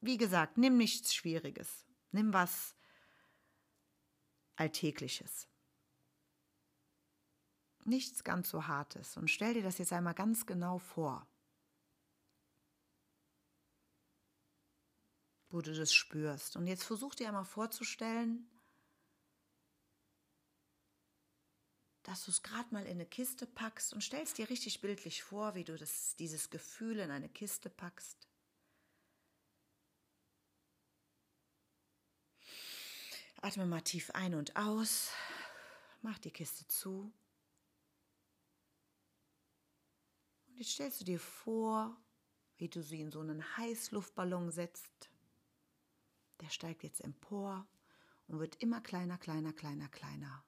Wie 0.00 0.18
gesagt, 0.18 0.58
nimm 0.58 0.76
nichts 0.76 1.14
Schwieriges. 1.14 1.84
Nimm 2.10 2.32
was 2.32 2.74
Alltägliches 4.56 5.48
nichts 7.86 8.24
ganz 8.24 8.50
so 8.50 8.66
Hartes. 8.66 9.16
Und 9.16 9.30
stell 9.30 9.54
dir 9.54 9.62
das 9.62 9.78
jetzt 9.78 9.92
einmal 9.92 10.14
ganz 10.14 10.46
genau 10.46 10.78
vor. 10.78 11.26
Wo 15.52 15.60
du 15.60 15.74
das 15.74 15.92
spürst. 15.92 16.56
Und 16.56 16.66
jetzt 16.66 16.84
versuch 16.84 17.14
dir 17.14 17.28
einmal 17.28 17.44
vorzustellen, 17.44 18.48
dass 22.04 22.24
du 22.24 22.30
es 22.30 22.42
gerade 22.42 22.72
mal 22.72 22.84
in 22.84 22.92
eine 22.92 23.06
Kiste 23.06 23.46
packst 23.46 23.92
und 23.92 24.02
stellst 24.02 24.38
dir 24.38 24.48
richtig 24.48 24.80
bildlich 24.80 25.22
vor, 25.22 25.54
wie 25.54 25.64
du 25.64 25.76
das, 25.76 26.16
dieses 26.16 26.48
Gefühl 26.48 26.98
in 26.98 27.10
eine 27.10 27.28
Kiste 27.28 27.68
packst. 27.68 28.26
Atme 33.42 33.66
mal 33.66 33.82
tief 33.82 34.10
ein 34.12 34.34
und 34.34 34.56
aus. 34.56 35.10
Mach 36.00 36.18
die 36.18 36.30
Kiste 36.30 36.66
zu. 36.68 37.12
Und 40.46 40.56
jetzt 40.56 40.70
stellst 40.70 41.00
du 41.02 41.04
dir 41.04 41.20
vor, 41.20 41.96
wie 42.56 42.68
du 42.68 42.82
sie 42.82 43.02
in 43.02 43.10
so 43.10 43.20
einen 43.20 43.56
Heißluftballon 43.58 44.50
setzt. 44.50 45.11
Der 46.42 46.50
steigt 46.50 46.82
jetzt 46.82 47.00
empor 47.00 47.68
und 48.26 48.40
wird 48.40 48.56
immer 48.56 48.80
kleiner, 48.80 49.16
kleiner, 49.16 49.52
kleiner, 49.52 49.88
kleiner. 49.88 50.44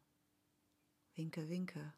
Winke, 1.15 1.49
winke. 1.49 1.95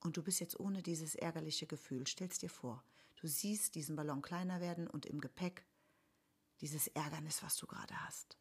Und 0.00 0.16
du 0.16 0.22
bist 0.22 0.40
jetzt 0.40 0.58
ohne 0.58 0.82
dieses 0.82 1.14
ärgerliche 1.14 1.66
Gefühl. 1.66 2.06
Stellst 2.06 2.40
dir 2.40 2.48
vor, 2.48 2.82
du 3.16 3.28
siehst 3.28 3.74
diesen 3.74 3.96
Ballon 3.96 4.22
kleiner 4.22 4.60
werden 4.60 4.88
und 4.88 5.04
im 5.04 5.20
Gepäck 5.20 5.66
dieses 6.62 6.88
Ärgernis, 6.88 7.42
was 7.42 7.56
du 7.56 7.66
gerade 7.66 8.00
hast. 8.02 8.38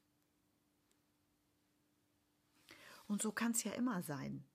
Und 3.07 3.21
so 3.21 3.33
kann 3.33 3.51
es 3.51 3.63
ja 3.63 3.73
immer 3.73 4.01
sein. 4.03 4.45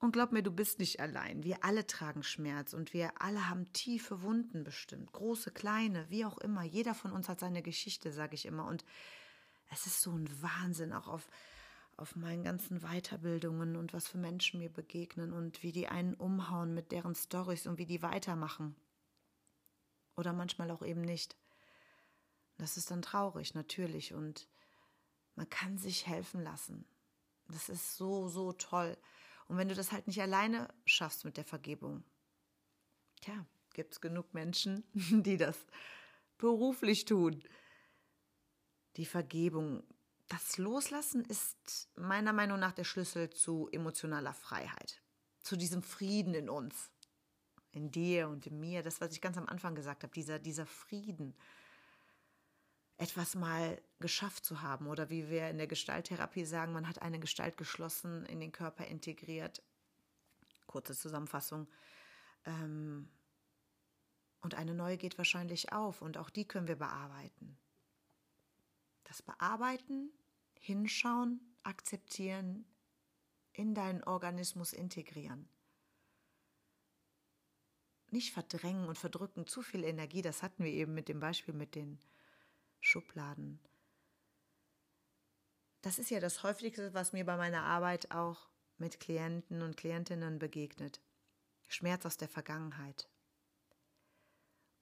Und 0.00 0.12
glaub 0.12 0.32
mir, 0.32 0.42
du 0.42 0.50
bist 0.50 0.78
nicht 0.78 0.98
allein. 0.98 1.44
Wir 1.44 1.62
alle 1.62 1.86
tragen 1.86 2.22
Schmerz 2.22 2.72
und 2.72 2.94
wir 2.94 3.20
alle 3.20 3.50
haben 3.50 3.70
tiefe 3.74 4.22
Wunden 4.22 4.64
bestimmt. 4.64 5.12
Große, 5.12 5.50
kleine, 5.50 6.08
wie 6.08 6.24
auch 6.24 6.38
immer. 6.38 6.62
Jeder 6.62 6.94
von 6.94 7.12
uns 7.12 7.28
hat 7.28 7.38
seine 7.38 7.60
Geschichte, 7.60 8.10
sage 8.10 8.34
ich 8.34 8.46
immer. 8.46 8.64
Und 8.66 8.82
es 9.70 9.86
ist 9.86 10.00
so 10.00 10.12
ein 10.12 10.26
Wahnsinn, 10.40 10.94
auch 10.94 11.06
auf, 11.06 11.28
auf 11.98 12.16
meinen 12.16 12.42
ganzen 12.42 12.80
Weiterbildungen 12.80 13.76
und 13.76 13.92
was 13.92 14.08
für 14.08 14.16
Menschen 14.16 14.60
mir 14.60 14.70
begegnen 14.70 15.34
und 15.34 15.62
wie 15.62 15.70
die 15.70 15.88
einen 15.88 16.14
umhauen 16.14 16.72
mit 16.72 16.92
deren 16.92 17.14
Storys 17.14 17.66
und 17.66 17.76
wie 17.76 17.86
die 17.86 18.02
weitermachen. 18.02 18.74
Oder 20.16 20.32
manchmal 20.32 20.70
auch 20.70 20.82
eben 20.82 21.02
nicht. 21.02 21.36
Das 22.56 22.78
ist 22.78 22.90
dann 22.90 23.02
traurig, 23.02 23.54
natürlich. 23.54 24.14
Und 24.14 24.48
man 25.34 25.48
kann 25.50 25.76
sich 25.76 26.06
helfen 26.06 26.42
lassen. 26.42 26.86
Das 27.48 27.68
ist 27.68 27.96
so, 27.96 28.28
so 28.28 28.52
toll. 28.54 28.96
Und 29.50 29.56
wenn 29.56 29.68
du 29.68 29.74
das 29.74 29.90
halt 29.90 30.06
nicht 30.06 30.20
alleine 30.20 30.72
schaffst 30.84 31.24
mit 31.24 31.36
der 31.36 31.44
Vergebung, 31.44 32.04
tja, 33.20 33.44
gibt 33.74 33.94
es 33.94 34.00
genug 34.00 34.32
Menschen, 34.32 34.84
die 34.94 35.36
das 35.36 35.66
beruflich 36.38 37.04
tun. 37.04 37.42
Die 38.96 39.06
Vergebung, 39.06 39.82
das 40.28 40.56
Loslassen 40.56 41.24
ist 41.24 41.88
meiner 41.96 42.32
Meinung 42.32 42.60
nach 42.60 42.70
der 42.70 42.84
Schlüssel 42.84 43.28
zu 43.30 43.68
emotionaler 43.72 44.34
Freiheit, 44.34 45.02
zu 45.40 45.56
diesem 45.56 45.82
Frieden 45.82 46.34
in 46.34 46.48
uns, 46.48 46.88
in 47.72 47.90
dir 47.90 48.28
und 48.28 48.46
in 48.46 48.60
mir, 48.60 48.84
das, 48.84 49.00
was 49.00 49.10
ich 49.10 49.20
ganz 49.20 49.36
am 49.36 49.48
Anfang 49.48 49.74
gesagt 49.74 50.04
habe, 50.04 50.12
dieser, 50.12 50.38
dieser 50.38 50.66
Frieden 50.66 51.34
etwas 53.00 53.34
mal 53.34 53.80
geschafft 53.98 54.44
zu 54.44 54.60
haben 54.60 54.86
oder 54.86 55.08
wie 55.08 55.30
wir 55.30 55.48
in 55.48 55.56
der 55.56 55.66
Gestalttherapie 55.66 56.44
sagen, 56.44 56.74
man 56.74 56.86
hat 56.86 57.00
eine 57.00 57.18
Gestalt 57.18 57.56
geschlossen, 57.56 58.26
in 58.26 58.40
den 58.40 58.52
Körper 58.52 58.86
integriert. 58.86 59.62
Kurze 60.66 60.94
Zusammenfassung. 60.94 61.66
Ähm, 62.44 63.08
und 64.42 64.54
eine 64.54 64.74
neue 64.74 64.98
geht 64.98 65.16
wahrscheinlich 65.16 65.72
auf 65.72 66.02
und 66.02 66.18
auch 66.18 66.28
die 66.28 66.44
können 66.46 66.68
wir 66.68 66.76
bearbeiten. 66.76 67.56
Das 69.04 69.22
Bearbeiten, 69.22 70.10
hinschauen, 70.58 71.40
akzeptieren, 71.62 72.66
in 73.54 73.74
deinen 73.74 74.04
Organismus 74.04 74.74
integrieren. 74.74 75.48
Nicht 78.10 78.34
verdrängen 78.34 78.88
und 78.88 78.98
verdrücken, 78.98 79.46
zu 79.46 79.62
viel 79.62 79.84
Energie, 79.84 80.20
das 80.20 80.42
hatten 80.42 80.64
wir 80.64 80.72
eben 80.72 80.92
mit 80.92 81.08
dem 81.08 81.18
Beispiel 81.18 81.54
mit 81.54 81.74
den 81.74 81.98
Schubladen. 82.80 83.60
Das 85.82 85.98
ist 85.98 86.10
ja 86.10 86.20
das 86.20 86.42
häufigste, 86.42 86.92
was 86.92 87.12
mir 87.12 87.24
bei 87.24 87.36
meiner 87.36 87.62
Arbeit 87.62 88.10
auch 88.10 88.48
mit 88.76 89.00
Klienten 89.00 89.62
und 89.62 89.76
Klientinnen 89.76 90.38
begegnet. 90.38 91.00
Schmerz 91.68 92.04
aus 92.04 92.16
der 92.16 92.28
Vergangenheit. 92.28 93.08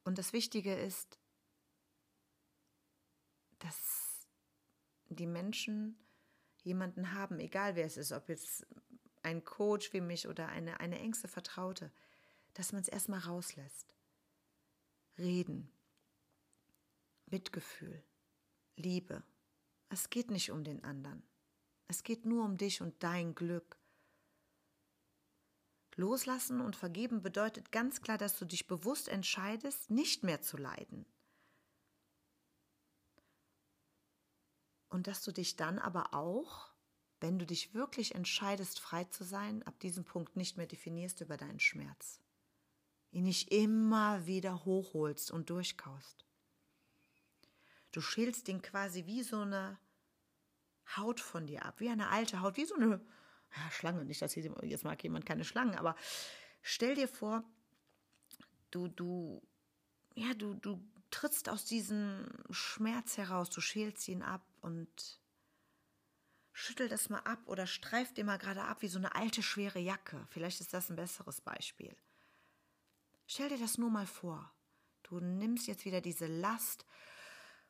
Und 0.04 0.18
das 0.18 0.32
Wichtige 0.32 0.74
ist, 0.74 1.18
dass 3.58 4.26
die 5.08 5.26
Menschen 5.26 5.98
jemanden 6.62 7.12
haben, 7.12 7.38
egal 7.40 7.76
wer 7.76 7.84
es 7.84 7.96
ist, 7.96 8.12
ob 8.12 8.28
jetzt 8.28 8.66
ein 9.22 9.44
Coach 9.44 9.92
wie 9.92 10.00
mich 10.00 10.28
oder 10.28 10.48
eine, 10.48 10.80
eine 10.80 10.98
engste 10.98 11.28
Vertraute, 11.28 11.92
dass 12.54 12.72
man 12.72 12.80
es 12.80 12.88
erstmal 12.88 13.20
rauslässt. 13.20 13.94
Reden, 15.18 15.70
Mitgefühl, 17.30 18.02
Liebe. 18.76 19.22
Es 19.90 20.10
geht 20.10 20.30
nicht 20.30 20.50
um 20.50 20.64
den 20.64 20.84
anderen. 20.84 21.22
Es 21.86 22.02
geht 22.02 22.26
nur 22.26 22.44
um 22.44 22.56
dich 22.56 22.80
und 22.80 23.02
dein 23.02 23.34
Glück. 23.34 23.78
Loslassen 25.96 26.60
und 26.60 26.76
vergeben 26.76 27.22
bedeutet 27.22 27.72
ganz 27.72 28.00
klar, 28.00 28.18
dass 28.18 28.38
du 28.38 28.44
dich 28.44 28.66
bewusst 28.66 29.08
entscheidest, 29.08 29.90
nicht 29.90 30.22
mehr 30.22 30.40
zu 30.42 30.56
leiden. 30.56 31.06
Und 34.90 35.06
dass 35.06 35.22
du 35.22 35.32
dich 35.32 35.56
dann 35.56 35.78
aber 35.78 36.14
auch, 36.14 36.70
wenn 37.20 37.38
du 37.38 37.46
dich 37.46 37.74
wirklich 37.74 38.14
entscheidest, 38.14 38.78
frei 38.78 39.04
zu 39.04 39.24
sein, 39.24 39.62
ab 39.64 39.80
diesem 39.80 40.04
Punkt 40.04 40.36
nicht 40.36 40.56
mehr 40.56 40.66
definierst 40.66 41.20
über 41.20 41.36
deinen 41.36 41.60
Schmerz. 41.60 42.20
Ihn 43.10 43.24
nicht 43.24 43.50
immer 43.50 44.26
wieder 44.26 44.64
hochholst 44.64 45.30
und 45.30 45.50
durchkaust. 45.50 46.27
Du 47.92 48.00
schälst 48.00 48.48
den 48.48 48.62
quasi 48.62 49.06
wie 49.06 49.22
so 49.22 49.40
eine 49.40 49.78
Haut 50.96 51.20
von 51.20 51.46
dir 51.46 51.64
ab, 51.64 51.80
wie 51.80 51.88
eine 51.88 52.08
alte 52.08 52.40
Haut, 52.40 52.56
wie 52.56 52.64
so 52.64 52.74
eine 52.74 53.00
ja, 53.56 53.70
Schlange. 53.70 54.04
Nicht, 54.04 54.22
dass 54.22 54.32
hier, 54.32 54.44
jetzt 54.62 54.84
mag 54.84 55.02
jemand 55.02 55.26
keine 55.26 55.44
Schlangen, 55.44 55.74
aber 55.74 55.96
stell 56.62 56.94
dir 56.94 57.08
vor, 57.08 57.44
du, 58.70 58.88
du, 58.88 59.42
ja, 60.14 60.34
du, 60.34 60.54
du 60.54 60.82
trittst 61.10 61.48
aus 61.48 61.64
diesem 61.64 62.28
Schmerz 62.50 63.16
heraus, 63.16 63.50
du 63.50 63.60
schälst 63.60 64.06
ihn 64.08 64.22
ab 64.22 64.44
und 64.60 65.20
schüttel 66.52 66.88
das 66.88 67.08
mal 67.08 67.20
ab 67.20 67.40
oder 67.46 67.66
streif 67.66 68.12
dir 68.12 68.24
mal 68.24 68.38
gerade 68.38 68.62
ab 68.62 68.82
wie 68.82 68.88
so 68.88 68.98
eine 68.98 69.14
alte 69.14 69.42
schwere 69.42 69.78
Jacke. 69.78 70.26
Vielleicht 70.30 70.60
ist 70.60 70.74
das 70.74 70.90
ein 70.90 70.96
besseres 70.96 71.40
Beispiel. 71.40 71.96
Stell 73.26 73.48
dir 73.48 73.58
das 73.58 73.78
nur 73.78 73.90
mal 73.90 74.06
vor. 74.06 74.52
Du 75.04 75.20
nimmst 75.20 75.66
jetzt 75.66 75.84
wieder 75.84 76.00
diese 76.00 76.26
Last 76.26 76.84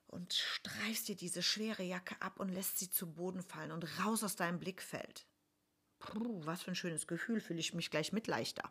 und 0.09 0.33
streifst 0.33 1.09
dir 1.09 1.17
diese 1.17 1.43
schwere 1.43 1.83
Jacke 1.83 2.21
ab 2.21 2.41
und 2.41 2.49
lässt 2.49 2.79
sie 2.79 2.91
zu 2.91 3.13
Boden 3.13 3.43
fallen 3.43 3.73
und 3.73 3.87
raus 4.01 4.25
aus 4.25 4.37
deinem 4.37 4.59
Blickfeld. 4.59 5.27
Puh, 5.99 6.45
was 6.45 6.63
für 6.63 6.73
ein 6.73 6.77
schönes 6.77 7.07
Gefühl, 7.07 7.41
fühle 7.41 7.61
ich 7.61 7.75
mich 7.75 7.91
gleich 7.91 8.13
mit 8.13 8.27
leichter. 8.27 8.71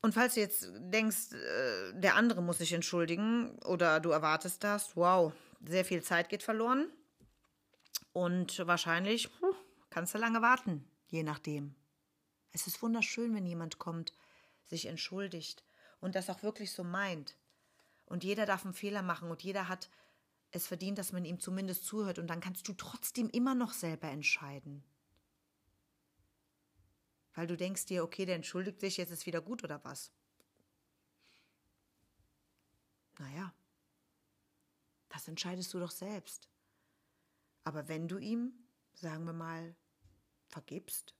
Und 0.00 0.12
falls 0.12 0.34
du 0.34 0.40
jetzt 0.40 0.70
denkst, 0.76 1.32
äh, 1.32 1.92
der 1.94 2.14
andere 2.16 2.42
muss 2.42 2.58
sich 2.58 2.72
entschuldigen 2.72 3.58
oder 3.62 4.00
du 4.00 4.10
erwartest 4.10 4.62
das, 4.62 4.96
wow, 4.96 5.32
sehr 5.66 5.84
viel 5.84 6.02
Zeit 6.02 6.28
geht 6.28 6.42
verloren. 6.42 6.90
Und 8.12 8.64
wahrscheinlich 8.66 9.30
kannst 9.90 10.14
du 10.14 10.18
lange 10.18 10.42
warten, 10.42 10.84
je 11.08 11.22
nachdem. 11.22 11.74
Es 12.52 12.66
ist 12.66 12.82
wunderschön, 12.82 13.34
wenn 13.34 13.46
jemand 13.46 13.78
kommt, 13.78 14.12
sich 14.66 14.86
entschuldigt 14.86 15.64
und 16.04 16.14
das 16.14 16.28
auch 16.28 16.42
wirklich 16.42 16.70
so 16.70 16.84
meint. 16.84 17.34
Und 18.04 18.24
jeder 18.24 18.44
darf 18.44 18.66
einen 18.66 18.74
Fehler 18.74 19.00
machen 19.00 19.30
und 19.30 19.42
jeder 19.42 19.68
hat 19.68 19.88
es 20.50 20.66
verdient, 20.66 20.98
dass 20.98 21.12
man 21.12 21.24
ihm 21.24 21.40
zumindest 21.40 21.86
zuhört 21.86 22.18
und 22.18 22.26
dann 22.26 22.40
kannst 22.40 22.68
du 22.68 22.74
trotzdem 22.74 23.30
immer 23.30 23.54
noch 23.54 23.72
selber 23.72 24.08
entscheiden. 24.08 24.84
Weil 27.32 27.46
du 27.46 27.56
denkst 27.56 27.86
dir, 27.86 28.04
okay, 28.04 28.26
der 28.26 28.36
entschuldigt 28.36 28.80
sich, 28.80 28.98
jetzt 28.98 29.12
ist 29.12 29.24
wieder 29.24 29.40
gut 29.40 29.64
oder 29.64 29.82
was? 29.82 30.12
Naja, 33.18 33.54
das 35.08 35.26
entscheidest 35.26 35.72
du 35.72 35.80
doch 35.80 35.90
selbst. 35.90 36.50
Aber 37.64 37.88
wenn 37.88 38.08
du 38.08 38.18
ihm, 38.18 38.52
sagen 38.92 39.24
wir 39.24 39.32
mal, 39.32 39.74
vergibst, 40.48 41.14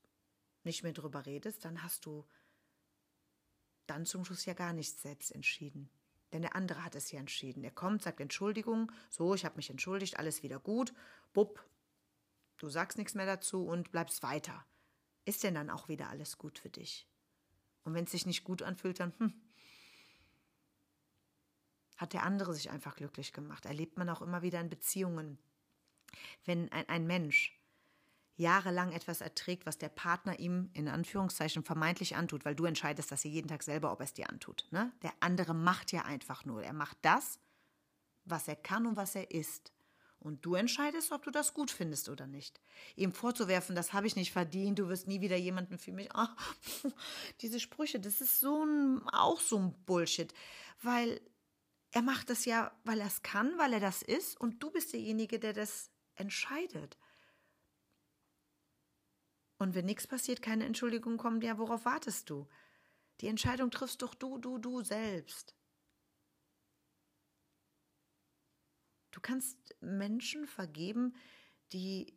nicht 0.62 0.82
mehr 0.82 0.92
drüber 0.92 1.24
redest, 1.24 1.64
dann 1.64 1.82
hast 1.82 2.04
du 2.04 2.26
dann 3.86 4.06
zum 4.06 4.24
Schluss 4.24 4.44
ja 4.44 4.54
gar 4.54 4.72
nichts 4.72 5.02
selbst 5.02 5.30
entschieden. 5.32 5.90
Denn 6.32 6.42
der 6.42 6.56
andere 6.56 6.84
hat 6.84 6.94
es 6.94 7.10
ja 7.10 7.20
entschieden. 7.20 7.62
Er 7.64 7.70
kommt, 7.70 8.02
sagt 8.02 8.20
Entschuldigung, 8.20 8.90
so, 9.10 9.34
ich 9.34 9.44
habe 9.44 9.56
mich 9.56 9.70
entschuldigt, 9.70 10.18
alles 10.18 10.42
wieder 10.42 10.58
gut, 10.58 10.92
bupp, 11.32 11.64
du 12.58 12.68
sagst 12.68 12.98
nichts 12.98 13.14
mehr 13.14 13.26
dazu 13.26 13.66
und 13.66 13.92
bleibst 13.92 14.22
weiter 14.22 14.64
ist 15.24 15.42
denn 15.44 15.54
dann 15.54 15.70
auch 15.70 15.88
wieder 15.88 16.08
alles 16.10 16.38
gut 16.38 16.58
für 16.58 16.70
dich? 16.70 17.06
Und 17.82 17.94
wenn 17.94 18.04
es 18.04 18.12
sich 18.12 18.26
nicht 18.26 18.44
gut 18.44 18.62
anfühlt, 18.62 19.00
dann 19.00 19.12
hm, 19.18 19.32
hat 21.96 22.12
der 22.12 22.24
andere 22.24 22.54
sich 22.54 22.70
einfach 22.70 22.96
glücklich 22.96 23.32
gemacht. 23.32 23.66
Erlebt 23.66 23.98
man 23.98 24.08
auch 24.08 24.22
immer 24.22 24.42
wieder 24.42 24.60
in 24.60 24.70
Beziehungen. 24.70 25.38
Wenn 26.44 26.70
ein, 26.72 26.88
ein 26.88 27.06
Mensch 27.06 27.58
jahrelang 28.36 28.92
etwas 28.92 29.20
erträgt, 29.20 29.66
was 29.66 29.78
der 29.78 29.88
Partner 29.88 30.38
ihm 30.38 30.70
in 30.72 30.88
Anführungszeichen 30.88 31.62
vermeintlich 31.62 32.16
antut, 32.16 32.44
weil 32.44 32.54
du 32.54 32.64
entscheidest 32.64 33.12
das 33.12 33.24
jeden 33.24 33.48
Tag 33.48 33.62
selber, 33.62 33.92
ob 33.92 34.00
er 34.00 34.04
es 34.04 34.12
dir 34.12 34.28
antut. 34.28 34.66
Ne? 34.70 34.92
Der 35.02 35.12
andere 35.20 35.54
macht 35.54 35.92
ja 35.92 36.02
einfach 36.02 36.44
nur. 36.44 36.62
Er 36.62 36.72
macht 36.72 36.98
das, 37.02 37.38
was 38.24 38.48
er 38.48 38.56
kann 38.56 38.86
und 38.86 38.96
was 38.96 39.14
er 39.14 39.30
ist. 39.30 39.72
Und 40.18 40.44
du 40.44 40.54
entscheidest, 40.54 41.12
ob 41.12 41.22
du 41.22 41.30
das 41.30 41.52
gut 41.52 41.70
findest 41.70 42.08
oder 42.08 42.26
nicht. 42.26 42.60
Ihm 42.96 43.12
vorzuwerfen, 43.12 43.76
das 43.76 43.92
habe 43.92 44.06
ich 44.06 44.16
nicht 44.16 44.32
verdient, 44.32 44.78
du 44.78 44.88
wirst 44.88 45.06
nie 45.06 45.20
wieder 45.20 45.36
jemanden 45.36 45.78
für 45.78 45.92
mich. 45.92 46.08
Ach, 46.14 46.34
diese 47.42 47.60
Sprüche, 47.60 48.00
das 48.00 48.22
ist 48.22 48.40
so 48.40 48.64
ein, 48.64 49.06
auch 49.10 49.38
so 49.38 49.58
ein 49.58 49.74
Bullshit. 49.84 50.32
Weil 50.82 51.20
er 51.90 52.02
macht 52.02 52.30
das 52.30 52.46
ja, 52.46 52.72
weil 52.84 53.00
er 53.00 53.06
es 53.06 53.22
kann, 53.22 53.56
weil 53.58 53.74
er 53.74 53.80
das 53.80 54.02
ist 54.02 54.40
und 54.40 54.62
du 54.62 54.70
bist 54.70 54.94
derjenige, 54.94 55.38
der 55.38 55.52
das 55.52 55.90
entscheidet. 56.16 56.96
Und 59.64 59.74
wenn 59.74 59.86
nichts 59.86 60.06
passiert, 60.06 60.42
keine 60.42 60.66
Entschuldigung 60.66 61.16
kommt, 61.16 61.42
ja, 61.42 61.56
worauf 61.56 61.86
wartest 61.86 62.28
du? 62.28 62.46
Die 63.22 63.28
Entscheidung 63.28 63.70
triffst 63.70 64.02
doch 64.02 64.14
du, 64.14 64.36
du, 64.36 64.58
du 64.58 64.82
selbst. 64.82 65.56
Du 69.10 69.22
kannst 69.22 69.74
Menschen 69.80 70.46
vergeben, 70.46 71.14
die 71.72 72.12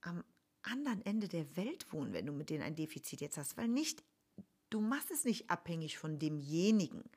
am 0.00 0.24
anderen 0.62 1.06
Ende 1.06 1.28
der 1.28 1.56
Welt 1.56 1.92
wohnen, 1.92 2.12
wenn 2.12 2.26
du 2.26 2.32
mit 2.32 2.50
denen 2.50 2.64
ein 2.64 2.74
Defizit 2.74 3.20
jetzt 3.20 3.38
hast, 3.38 3.56
weil 3.56 3.68
nicht, 3.68 4.02
du 4.70 4.80
machst 4.80 5.12
es 5.12 5.24
nicht 5.24 5.50
abhängig 5.50 5.98
von 5.98 6.18
demjenigen. 6.18 7.08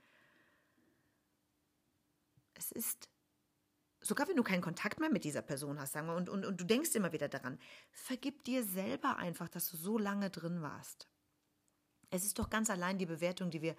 Es 2.53 2.71
ist, 2.71 3.09
sogar 4.07 4.27
wenn 4.27 4.35
du 4.35 4.43
keinen 4.43 4.61
Kontakt 4.61 4.99
mehr 4.99 5.09
mit 5.09 5.23
dieser 5.23 5.41
Person 5.41 5.79
hast, 5.79 5.93
sagen 5.93 6.07
wir, 6.07 6.15
und, 6.15 6.29
und, 6.29 6.45
und 6.45 6.59
du 6.59 6.65
denkst 6.65 6.95
immer 6.95 7.11
wieder 7.11 7.27
daran, 7.27 7.59
vergib 7.91 8.43
dir 8.43 8.63
selber 8.63 9.17
einfach, 9.17 9.49
dass 9.49 9.69
du 9.69 9.77
so 9.77 9.97
lange 9.97 10.29
drin 10.29 10.61
warst. 10.61 11.07
Es 12.09 12.23
ist 12.23 12.39
doch 12.39 12.49
ganz 12.49 12.69
allein 12.69 12.97
die 12.97 13.05
Bewertung, 13.05 13.49
die 13.49 13.61
wir 13.61 13.75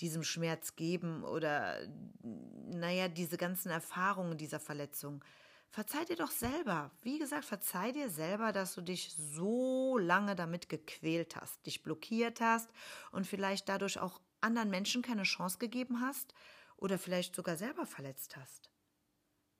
diesem 0.00 0.24
Schmerz 0.24 0.74
geben 0.74 1.22
oder, 1.22 1.86
naja, 2.22 3.08
diese 3.08 3.36
ganzen 3.36 3.70
Erfahrungen 3.70 4.36
dieser 4.36 4.58
Verletzung. 4.58 5.24
Verzeih 5.70 6.04
dir 6.04 6.16
doch 6.16 6.30
selber. 6.30 6.90
Wie 7.02 7.18
gesagt, 7.18 7.44
verzeih 7.44 7.92
dir 7.92 8.10
selber, 8.10 8.52
dass 8.52 8.74
du 8.74 8.80
dich 8.80 9.14
so 9.16 9.98
lange 9.98 10.34
damit 10.34 10.68
gequält 10.68 11.36
hast, 11.36 11.64
dich 11.66 11.82
blockiert 11.82 12.40
hast 12.40 12.68
und 13.12 13.26
vielleicht 13.26 13.68
dadurch 13.68 13.98
auch 13.98 14.20
anderen 14.40 14.70
Menschen 14.70 15.02
keine 15.02 15.24
Chance 15.24 15.58
gegeben 15.58 16.00
hast 16.00 16.34
oder 16.76 16.98
vielleicht 16.98 17.34
sogar 17.34 17.56
selber 17.56 17.86
verletzt 17.86 18.36
hast. 18.36 18.67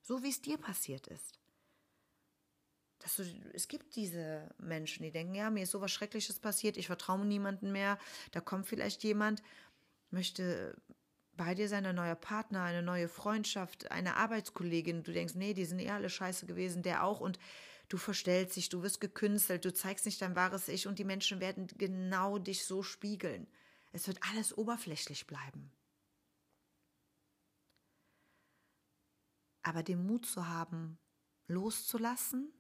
So 0.08 0.22
wie 0.22 0.30
es 0.30 0.40
dir 0.40 0.56
passiert 0.56 1.06
ist 1.06 1.38
dass 3.00 3.14
du, 3.14 3.22
es 3.52 3.68
gibt 3.68 3.94
diese 3.94 4.48
Menschen, 4.58 5.04
die 5.04 5.12
denken, 5.12 5.34
ja, 5.34 5.50
mir 5.50 5.62
ist 5.62 5.70
sowas 5.70 5.92
Schreckliches 5.92 6.40
passiert, 6.40 6.76
ich 6.76 6.88
vertraue 6.88 7.24
niemanden 7.24 7.70
mehr, 7.70 7.96
da 8.32 8.40
kommt 8.40 8.66
vielleicht 8.66 9.04
jemand, 9.04 9.40
möchte 10.10 10.76
bei 11.36 11.54
dir 11.54 11.68
sein, 11.68 11.86
ein 11.86 11.94
neuer 11.94 12.16
Partner, 12.16 12.64
eine 12.64 12.82
neue 12.82 13.08
Freundschaft, 13.08 13.92
eine 13.92 14.16
Arbeitskollegin, 14.16 15.04
du 15.04 15.12
denkst, 15.12 15.36
nee, 15.36 15.54
die 15.54 15.64
sind 15.64 15.78
eh 15.78 15.90
alle 15.90 16.10
scheiße 16.10 16.46
gewesen, 16.46 16.82
der 16.82 17.04
auch 17.04 17.20
und 17.20 17.38
du 17.88 17.98
verstellst 17.98 18.56
dich, 18.56 18.68
du 18.68 18.82
wirst 18.82 19.00
gekünstelt, 19.00 19.64
du 19.64 19.72
zeigst 19.72 20.04
nicht 20.06 20.20
dein 20.20 20.34
wahres 20.34 20.66
Ich 20.66 20.88
und 20.88 20.98
die 20.98 21.04
Menschen 21.04 21.38
werden 21.38 21.68
genau 21.78 22.38
dich 22.38 22.64
so 22.64 22.82
spiegeln. 22.82 23.46
Es 23.92 24.08
wird 24.08 24.18
alles 24.28 24.58
oberflächlich 24.58 25.28
bleiben. 25.28 25.70
Aber 29.62 29.82
den 29.82 30.06
Mut 30.06 30.26
zu 30.26 30.48
haben, 30.48 30.98
loszulassen, 31.46 32.52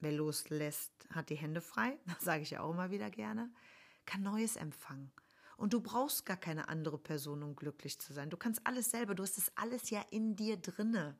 Wer 0.00 0.12
loslässt, 0.12 0.92
hat 1.10 1.28
die 1.28 1.36
Hände 1.36 1.60
frei, 1.60 1.98
das 2.06 2.24
sage 2.24 2.42
ich 2.42 2.50
ja 2.50 2.62
auch 2.62 2.70
immer 2.70 2.90
wieder 2.90 3.10
gerne, 3.10 3.52
kann 4.06 4.22
Neues 4.22 4.56
empfangen. 4.56 5.12
Und 5.56 5.74
du 5.74 5.80
brauchst 5.82 6.24
gar 6.24 6.38
keine 6.38 6.68
andere 6.70 6.98
Person, 6.98 7.42
um 7.42 7.54
glücklich 7.54 8.00
zu 8.00 8.14
sein. 8.14 8.30
Du 8.30 8.38
kannst 8.38 8.66
alles 8.66 8.90
selber, 8.90 9.14
du 9.14 9.22
hast 9.22 9.36
das 9.36 9.54
alles 9.56 9.90
ja 9.90 10.00
in 10.10 10.34
dir 10.34 10.56
drinne. 10.56 11.18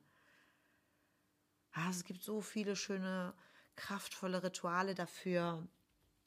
Ah, 1.73 1.91
es 1.91 2.03
gibt 2.03 2.23
so 2.23 2.41
viele 2.41 2.75
schöne, 2.75 3.35
kraftvolle 3.75 4.41
Rituale 4.41 4.95
dafür. 4.95 5.67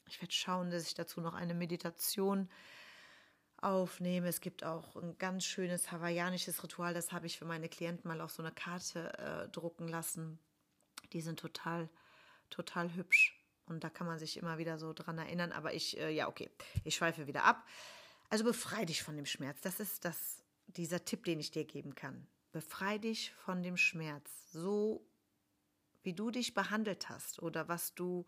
Ich 0.07 0.21
werde 0.21 0.33
schauen, 0.33 0.69
dass 0.69 0.87
ich 0.87 0.93
dazu 0.93 1.19
noch 1.19 1.33
eine 1.33 1.53
Meditation 1.53 2.49
aufnehme. 3.65 4.27
Es 4.27 4.41
gibt 4.41 4.63
auch 4.63 4.95
ein 4.95 5.17
ganz 5.17 5.45
schönes 5.45 5.91
hawaiianisches 5.91 6.63
Ritual, 6.63 6.93
das 6.93 7.11
habe 7.11 7.25
ich 7.25 7.37
für 7.37 7.45
meine 7.45 7.69
Klienten 7.69 8.07
mal 8.07 8.21
auf 8.21 8.31
so 8.31 8.43
eine 8.43 8.51
Karte 8.51 9.17
äh, 9.17 9.49
drucken 9.49 9.87
lassen. 9.87 10.39
Die 11.13 11.21
sind 11.21 11.39
total 11.39 11.89
total 12.49 12.93
hübsch. 12.93 13.39
Und 13.65 13.83
da 13.83 13.89
kann 13.89 14.07
man 14.07 14.19
sich 14.19 14.37
immer 14.37 14.57
wieder 14.57 14.77
so 14.77 14.93
dran 14.93 15.17
erinnern. 15.17 15.51
Aber 15.51 15.73
ich, 15.73 15.97
äh, 15.97 16.11
ja, 16.11 16.27
okay, 16.27 16.49
ich 16.83 16.95
schweife 16.95 17.27
wieder 17.27 17.43
ab. 17.43 17.65
Also 18.29 18.43
befrei 18.43 18.85
dich 18.85 19.01
von 19.01 19.15
dem 19.15 19.25
Schmerz. 19.25 19.61
Das 19.61 19.79
ist 19.79 20.05
das, 20.05 20.43
dieser 20.67 21.03
Tipp, 21.03 21.23
den 21.25 21.39
ich 21.39 21.51
dir 21.51 21.65
geben 21.65 21.95
kann. 21.95 22.27
Befrei 22.51 22.97
dich 22.97 23.31
von 23.33 23.63
dem 23.63 23.77
Schmerz. 23.77 24.29
So 24.51 25.05
wie 26.03 26.13
du 26.13 26.29
dich 26.29 26.53
behandelt 26.53 27.09
hast 27.09 27.41
oder 27.41 27.67
was 27.67 27.95
du 27.95 28.27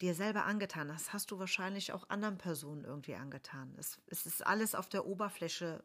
dir 0.00 0.14
selber 0.14 0.44
angetan 0.44 0.92
hast, 0.92 1.12
hast 1.12 1.30
du 1.30 1.38
wahrscheinlich 1.38 1.92
auch 1.92 2.08
anderen 2.08 2.38
Personen 2.38 2.84
irgendwie 2.84 3.14
angetan. 3.14 3.74
Es, 3.78 4.00
es 4.06 4.26
ist 4.26 4.46
alles 4.46 4.74
auf 4.74 4.88
der 4.88 5.06
Oberfläche, 5.06 5.82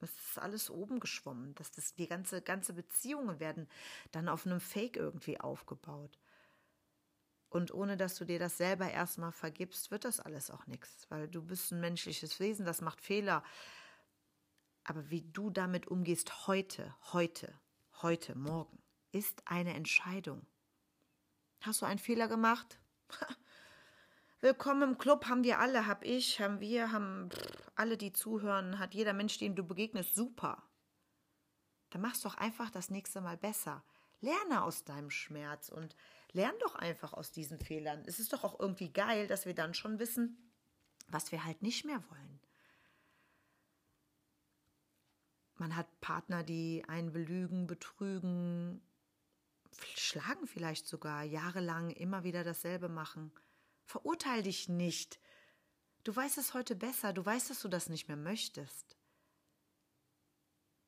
es 0.00 0.10
ist 0.10 0.38
alles 0.38 0.70
oben 0.70 1.00
geschwommen. 1.00 1.54
Das, 1.54 1.70
das, 1.72 1.94
die 1.94 2.06
ganze, 2.06 2.42
ganze 2.42 2.72
Beziehungen 2.72 3.40
werden 3.40 3.68
dann 4.12 4.28
auf 4.28 4.46
einem 4.46 4.60
Fake 4.60 4.96
irgendwie 4.96 5.40
aufgebaut. 5.40 6.18
Und 7.48 7.72
ohne 7.72 7.96
dass 7.96 8.16
du 8.16 8.24
dir 8.24 8.38
das 8.38 8.56
selber 8.58 8.90
erstmal 8.90 9.32
vergibst, 9.32 9.90
wird 9.90 10.04
das 10.04 10.20
alles 10.20 10.50
auch 10.50 10.66
nichts, 10.66 11.06
weil 11.10 11.28
du 11.28 11.42
bist 11.42 11.72
ein 11.72 11.80
menschliches 11.80 12.38
Wesen, 12.38 12.66
das 12.66 12.80
macht 12.80 13.00
Fehler. 13.00 13.42
Aber 14.84 15.10
wie 15.10 15.22
du 15.22 15.50
damit 15.50 15.86
umgehst 15.86 16.46
heute, 16.46 16.94
heute, 17.12 17.52
heute, 18.02 18.36
morgen, 18.36 18.82
ist 19.12 19.42
eine 19.46 19.74
Entscheidung. 19.74 20.46
Hast 21.62 21.80
du 21.80 21.86
einen 21.86 21.98
Fehler 21.98 22.28
gemacht? 22.28 22.78
Willkommen 24.42 24.82
im 24.82 24.98
Club 24.98 25.28
haben 25.28 25.44
wir 25.44 25.60
alle, 25.60 25.86
hab 25.86 26.04
ich, 26.04 26.40
haben 26.42 26.60
wir, 26.60 26.92
haben 26.92 27.30
alle, 27.74 27.96
die 27.96 28.12
zuhören, 28.12 28.78
hat 28.78 28.92
jeder 28.92 29.14
Mensch, 29.14 29.38
den 29.38 29.56
du 29.56 29.64
begegnest, 29.64 30.14
super. 30.14 30.62
Dann 31.88 32.02
mach's 32.02 32.20
doch 32.20 32.34
einfach 32.34 32.68
das 32.68 32.90
nächste 32.90 33.22
Mal 33.22 33.38
besser. 33.38 33.82
Lerne 34.20 34.62
aus 34.62 34.84
deinem 34.84 35.08
Schmerz 35.08 35.70
und 35.70 35.96
lern 36.32 36.54
doch 36.60 36.74
einfach 36.74 37.14
aus 37.14 37.32
diesen 37.32 37.58
Fehlern. 37.58 38.02
Es 38.04 38.18
ist 38.18 38.34
doch 38.34 38.44
auch 38.44 38.60
irgendwie 38.60 38.92
geil, 38.92 39.26
dass 39.26 39.46
wir 39.46 39.54
dann 39.54 39.72
schon 39.72 39.98
wissen, 39.98 40.52
was 41.08 41.32
wir 41.32 41.42
halt 41.42 41.62
nicht 41.62 41.86
mehr 41.86 42.02
wollen. 42.10 42.40
Man 45.54 45.76
hat 45.76 46.00
Partner, 46.02 46.42
die 46.42 46.84
einen 46.88 47.10
belügen, 47.10 47.66
betrügen, 47.66 48.82
schlagen 49.94 50.46
vielleicht 50.46 50.86
sogar, 50.86 51.22
jahrelang 51.22 51.88
immer 51.88 52.22
wieder 52.22 52.44
dasselbe 52.44 52.90
machen. 52.90 53.32
Verurteil 53.86 54.42
dich 54.42 54.68
nicht. 54.68 55.20
Du 56.04 56.14
weißt 56.14 56.38
es 56.38 56.54
heute 56.54 56.76
besser, 56.76 57.12
du 57.12 57.24
weißt, 57.24 57.50
dass 57.50 57.60
du 57.60 57.68
das 57.68 57.88
nicht 57.88 58.08
mehr 58.08 58.16
möchtest. 58.16 58.96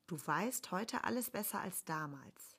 Du 0.06 0.18
weißt 0.24 0.70
heute 0.70 1.04
alles 1.04 1.30
besser 1.30 1.60
als 1.60 1.84
damals, 1.84 2.56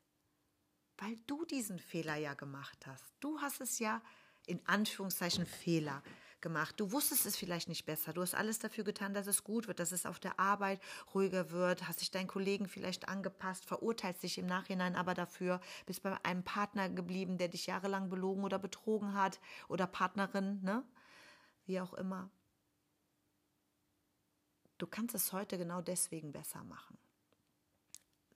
weil 0.98 1.16
du 1.28 1.46
diesen 1.46 1.80
Fehler 1.80 2.16
ja 2.16 2.34
gemacht 2.34 2.86
hast. 2.86 3.04
Du 3.20 3.42
hast 3.42 3.60
es 3.60 3.80
ja 3.80 4.02
in 4.46 4.66
Anführungszeichen 4.66 5.46
Fehler 5.46 6.04
gemacht. 6.42 6.80
Du 6.80 6.92
wusstest 6.92 7.26
es 7.26 7.36
vielleicht 7.36 7.70
nicht 7.70 7.86
besser. 7.86 8.14
Du 8.14 8.22
hast 8.22 8.36
alles 8.36 8.60
dafür 8.60 8.84
getan, 8.84 9.14
dass 9.14 9.28
es 9.28 9.44
gut 9.44 9.68
wird, 9.68 9.80
dass 9.80 9.92
es 9.92 10.06
auf 10.06 10.20
der 10.20 10.40
Arbeit 10.40 10.82
ruhiger 11.14 11.52
wird, 11.52 11.88
hast 11.88 12.02
dich 12.02 12.12
deinen 12.12 12.28
Kollegen 12.28 12.68
vielleicht 12.68 13.08
angepasst, 13.08 13.66
verurteilst 13.66 14.24
dich 14.24 14.38
im 14.38 14.46
Nachhinein 14.46 14.96
aber 14.96 15.14
dafür, 15.14 15.60
bist 15.86 16.04
bei 16.04 16.18
einem 16.24 16.44
Partner 16.44 16.90
geblieben, 16.90 17.38
der 17.38 17.48
dich 17.48 17.68
jahrelang 17.68 18.10
belogen 18.10 18.44
oder 18.44 18.60
betrogen 18.60 19.14
hat 19.14 19.40
oder 19.68 19.88
Partnerin, 19.88 20.62
ne? 20.64 20.84
Wie 21.66 21.80
auch 21.80 21.94
immer. 21.94 22.30
Du 24.78 24.88
kannst 24.88 25.14
es 25.14 25.34
heute 25.34 25.58
genau 25.58 25.82
deswegen 25.82 26.32
besser 26.32 26.64
machen. 26.64 26.98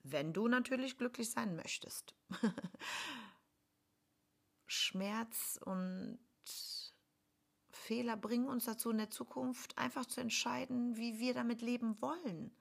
Wenn 0.03 0.33
du 0.33 0.49
natürlich 0.49 0.97
glücklich 0.97 1.31
sein 1.31 1.55
möchtest. 1.55 2.13
Schmerz 4.67 5.59
und 5.63 6.19
Fehler 7.83 8.17
bringen 8.17 8.47
uns 8.47 8.65
dazu 8.65 8.89
in 8.91 8.97
der 8.97 9.11
Zukunft 9.11 9.77
einfach 9.77 10.05
zu 10.05 10.21
entscheiden, 10.21 10.95
wie 10.95 11.19
wir 11.19 11.33
damit 11.33 11.61
leben 11.61 12.01
wollen. 12.01 12.55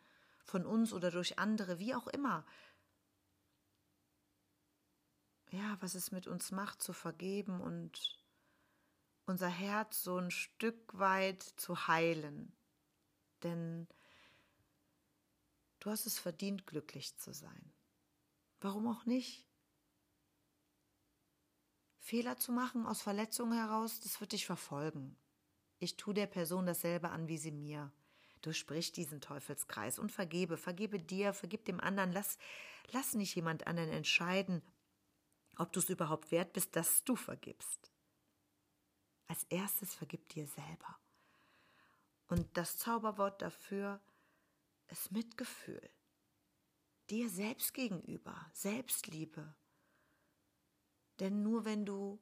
Von 0.45 0.67
uns 0.67 0.93
oder 0.93 1.11
durch 1.11 1.39
andere, 1.39 1.79
wie 1.79 1.95
auch 1.95 2.09
immer. 2.09 2.45
Ja, 5.51 5.77
was 5.81 5.95
es 5.95 6.11
mit 6.11 6.27
uns 6.27 6.51
macht, 6.51 6.83
zu 6.83 6.93
vergeben 6.93 7.61
und 7.61 8.19
unser 9.27 9.49
Herz 9.49 10.03
so 10.03 10.19
ein 10.19 10.31
Stück 10.31 10.99
weit 10.99 11.43
zu 11.43 11.87
heilen. 11.87 12.53
Denn 13.43 13.87
du 15.79 15.91
hast 15.91 16.07
es 16.07 16.19
verdient, 16.19 16.67
glücklich 16.67 17.17
zu 17.19 17.33
sein. 17.33 17.73
Warum 18.61 18.89
auch 18.89 19.05
nicht? 19.05 19.52
Fehler 22.03 22.37
zu 22.37 22.51
machen 22.51 22.85
aus 22.85 23.01
Verletzungen 23.01 23.57
heraus, 23.57 24.01
das 24.01 24.21
wird 24.21 24.33
dich 24.33 24.45
verfolgen. 24.45 25.17
Ich 25.79 25.97
tue 25.97 26.13
der 26.13 26.27
Person 26.27 26.67
dasselbe 26.67 27.11
an 27.11 27.29
wie 27.29 27.39
sie 27.39 27.53
mir. 27.53 27.93
Durchbrich 28.43 28.91
diesen 28.91 29.21
Teufelskreis 29.21 30.01
und 30.01 30.11
vergebe, 30.11 30.57
vergebe 30.57 30.99
dir, 30.99 31.33
vergib 31.33 31.65
dem 31.65 31.79
anderen, 31.79 32.13
lass, 32.13 32.39
lass 32.91 33.15
nicht 33.15 33.37
jemand 33.37 33.69
anderen 33.69 33.91
entscheiden, 33.91 34.63
ob 35.57 35.73
du 35.73 35.79
es 35.79 35.91
überhaupt 35.91 36.33
wert 36.33 36.53
bist, 36.53 36.75
dass 36.75 37.05
du 37.05 37.15
vergibst. 37.15 37.93
Als 39.29 39.45
erstes 39.45 39.95
vergib 39.95 40.29
dir 40.31 40.49
selber. 40.49 40.99
Und 42.27 42.57
das 42.57 42.79
Zauberwort 42.79 43.41
dafür 43.43 44.01
ist 44.89 45.13
Mitgefühl. 45.13 45.89
Dir 47.11 47.31
selbst 47.31 47.73
gegenüber, 47.75 48.51
Selbstliebe. 48.55 49.55
Denn 51.21 51.43
nur 51.43 51.65
wenn 51.65 51.85
du 51.85 52.21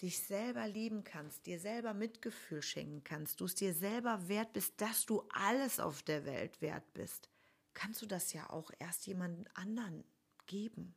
dich 0.00 0.20
selber 0.20 0.66
lieben 0.66 1.04
kannst, 1.04 1.46
dir 1.46 1.60
selber 1.60 1.92
Mitgefühl 1.94 2.62
schenken 2.62 3.04
kannst, 3.04 3.40
du 3.40 3.44
es 3.44 3.54
dir 3.54 3.74
selber 3.74 4.28
wert 4.28 4.52
bist, 4.52 4.80
dass 4.80 5.04
du 5.04 5.22
alles 5.30 5.78
auf 5.78 6.02
der 6.02 6.24
Welt 6.24 6.60
wert 6.62 6.92
bist, 6.94 7.28
kannst 7.74 8.00
du 8.02 8.06
das 8.06 8.32
ja 8.32 8.48
auch 8.50 8.70
erst 8.78 9.06
jemand 9.06 9.54
anderen 9.56 10.04
geben. 10.46 10.94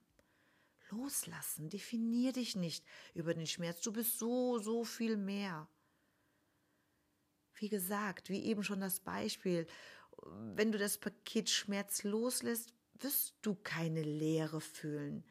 Loslassen, 0.89 1.69
definier 1.69 2.33
dich 2.33 2.55
nicht 2.55 2.85
über 3.13 3.33
den 3.33 3.47
Schmerz, 3.47 3.81
du 3.81 3.91
bist 3.91 4.19
so, 4.19 4.59
so 4.59 4.83
viel 4.83 5.17
mehr. 5.17 5.67
Wie 7.55 7.69
gesagt, 7.69 8.29
wie 8.29 8.43
eben 8.43 8.63
schon 8.63 8.81
das 8.81 8.99
Beispiel, 8.99 9.67
wenn 10.55 10.71
du 10.71 10.77
das 10.77 10.97
Paket 10.97 11.49
Schmerz 11.49 12.03
loslässt, 12.03 12.73
wirst 12.99 13.35
du 13.41 13.55
keine 13.55 14.01
Leere 14.01 14.61
fühlen. 14.61 15.23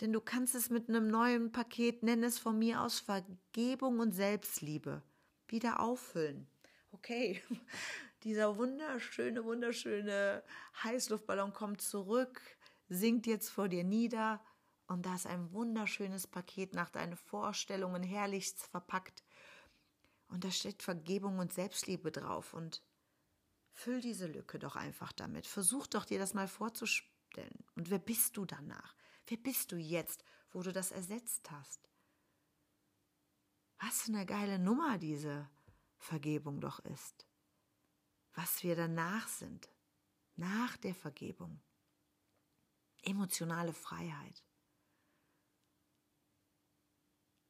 Denn 0.00 0.12
du 0.12 0.20
kannst 0.20 0.54
es 0.54 0.70
mit 0.70 0.88
einem 0.88 1.08
neuen 1.08 1.50
Paket, 1.50 2.02
nenn 2.02 2.22
es 2.22 2.38
von 2.38 2.58
mir 2.58 2.82
aus 2.82 3.00
Vergebung 3.00 3.98
und 3.98 4.12
Selbstliebe, 4.12 5.02
wieder 5.48 5.80
auffüllen. 5.80 6.48
Okay, 6.92 7.42
dieser 8.22 8.56
wunderschöne, 8.56 9.44
wunderschöne 9.44 10.42
Heißluftballon 10.84 11.52
kommt 11.52 11.80
zurück, 11.80 12.40
sinkt 12.88 13.26
jetzt 13.26 13.48
vor 13.48 13.68
dir 13.68 13.84
nieder 13.84 14.40
und 14.86 15.04
da 15.04 15.14
ist 15.14 15.26
ein 15.26 15.52
wunderschönes 15.52 16.26
Paket 16.26 16.74
nach 16.74 16.90
deinen 16.90 17.16
Vorstellungen 17.16 18.02
herrlichst 18.02 18.62
verpackt. 18.62 19.22
Und 20.28 20.44
da 20.44 20.50
steht 20.50 20.82
Vergebung 20.82 21.38
und 21.38 21.52
Selbstliebe 21.52 22.10
drauf 22.10 22.54
und 22.54 22.82
füll 23.72 24.00
diese 24.00 24.26
Lücke 24.26 24.58
doch 24.58 24.76
einfach 24.76 25.12
damit. 25.12 25.46
Versuch 25.46 25.86
doch 25.86 26.04
dir 26.04 26.18
das 26.18 26.34
mal 26.34 26.48
vorzustellen. 26.48 27.64
Und 27.74 27.90
wer 27.90 27.98
bist 27.98 28.36
du 28.36 28.44
danach? 28.44 28.97
Wer 29.28 29.36
bist 29.36 29.72
du 29.72 29.76
jetzt, 29.76 30.24
wo 30.50 30.62
du 30.62 30.72
das 30.72 30.90
ersetzt 30.90 31.50
hast? 31.50 31.90
Was 33.78 34.02
für 34.02 34.12
eine 34.12 34.24
geile 34.24 34.58
Nummer 34.58 34.96
diese 34.96 35.48
Vergebung 35.98 36.60
doch 36.60 36.78
ist. 36.80 37.26
Was 38.32 38.62
wir 38.62 38.74
danach 38.74 39.28
sind, 39.28 39.68
nach 40.36 40.78
der 40.78 40.94
Vergebung. 40.94 41.60
Emotionale 43.02 43.74
Freiheit. 43.74 44.42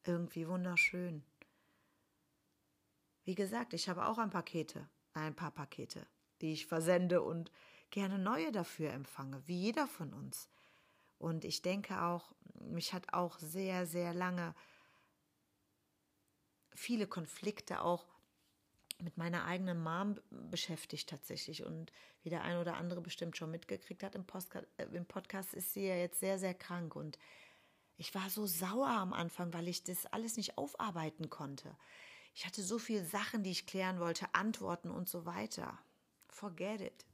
Irgendwie 0.02 0.48
wunderschön. 0.48 1.24
Wie 3.24 3.36
gesagt, 3.36 3.72
ich 3.72 3.88
habe 3.88 4.06
auch 4.06 4.18
ein 4.18 4.30
Pakete, 4.30 4.88
ein 5.12 5.36
paar 5.36 5.52
Pakete, 5.52 6.08
die 6.40 6.52
ich 6.52 6.66
versende 6.66 7.22
und 7.22 7.52
gerne 7.90 8.18
neue 8.18 8.50
dafür 8.50 8.90
empfange, 8.92 9.46
wie 9.46 9.60
jeder 9.60 9.86
von 9.86 10.12
uns. 10.12 10.48
Und 11.18 11.44
ich 11.44 11.62
denke 11.62 12.02
auch, 12.02 12.32
mich 12.60 12.92
hat 12.92 13.12
auch 13.12 13.38
sehr, 13.38 13.86
sehr 13.86 14.14
lange 14.14 14.54
viele 16.74 17.06
Konflikte 17.06 17.82
auch 17.82 18.06
mit 19.00 19.16
meiner 19.16 19.44
eigenen 19.44 19.82
Mom 19.82 20.16
beschäftigt 20.30 21.08
tatsächlich. 21.08 21.64
Und 21.64 21.92
wie 22.22 22.30
der 22.30 22.42
eine 22.42 22.60
oder 22.60 22.76
andere 22.76 23.00
bestimmt 23.00 23.36
schon 23.36 23.50
mitgekriegt 23.50 24.02
hat 24.02 24.14
im, 24.14 24.24
Postka 24.24 24.62
äh, 24.76 24.84
im 24.92 25.06
Podcast, 25.06 25.54
ist 25.54 25.74
sie 25.74 25.86
ja 25.86 25.94
jetzt 25.94 26.20
sehr, 26.20 26.38
sehr 26.38 26.54
krank. 26.54 26.96
Und 26.96 27.18
ich 27.96 28.14
war 28.14 28.28
so 28.30 28.46
sauer 28.46 28.88
am 28.88 29.12
Anfang, 29.12 29.52
weil 29.52 29.68
ich 29.68 29.84
das 29.84 30.06
alles 30.06 30.36
nicht 30.36 30.58
aufarbeiten 30.58 31.30
konnte. 31.30 31.76
Ich 32.34 32.46
hatte 32.46 32.62
so 32.62 32.78
viele 32.78 33.04
Sachen, 33.04 33.42
die 33.42 33.50
ich 33.50 33.66
klären 33.66 33.98
wollte, 34.00 34.32
Antworten 34.34 34.90
und 34.90 35.08
so 35.08 35.26
weiter. 35.26 35.78
Forget 36.28 36.80
it. 36.80 37.06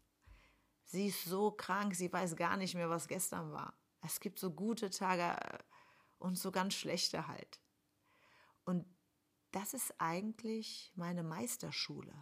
Sie 0.84 1.08
ist 1.08 1.24
so 1.24 1.50
krank, 1.50 1.94
sie 1.94 2.12
weiß 2.12 2.36
gar 2.36 2.56
nicht 2.56 2.74
mehr, 2.74 2.90
was 2.90 3.08
gestern 3.08 3.52
war. 3.52 3.74
Es 4.04 4.20
gibt 4.20 4.38
so 4.38 4.50
gute 4.50 4.90
Tage 4.90 5.40
äh, 5.40 5.58
und 6.18 6.36
so 6.38 6.52
ganz 6.52 6.74
schlechte 6.74 7.26
halt. 7.26 7.60
Und 8.64 8.86
das 9.50 9.74
ist 9.74 9.94
eigentlich 9.98 10.92
meine 10.94 11.22
Meisterschule. 11.22 12.14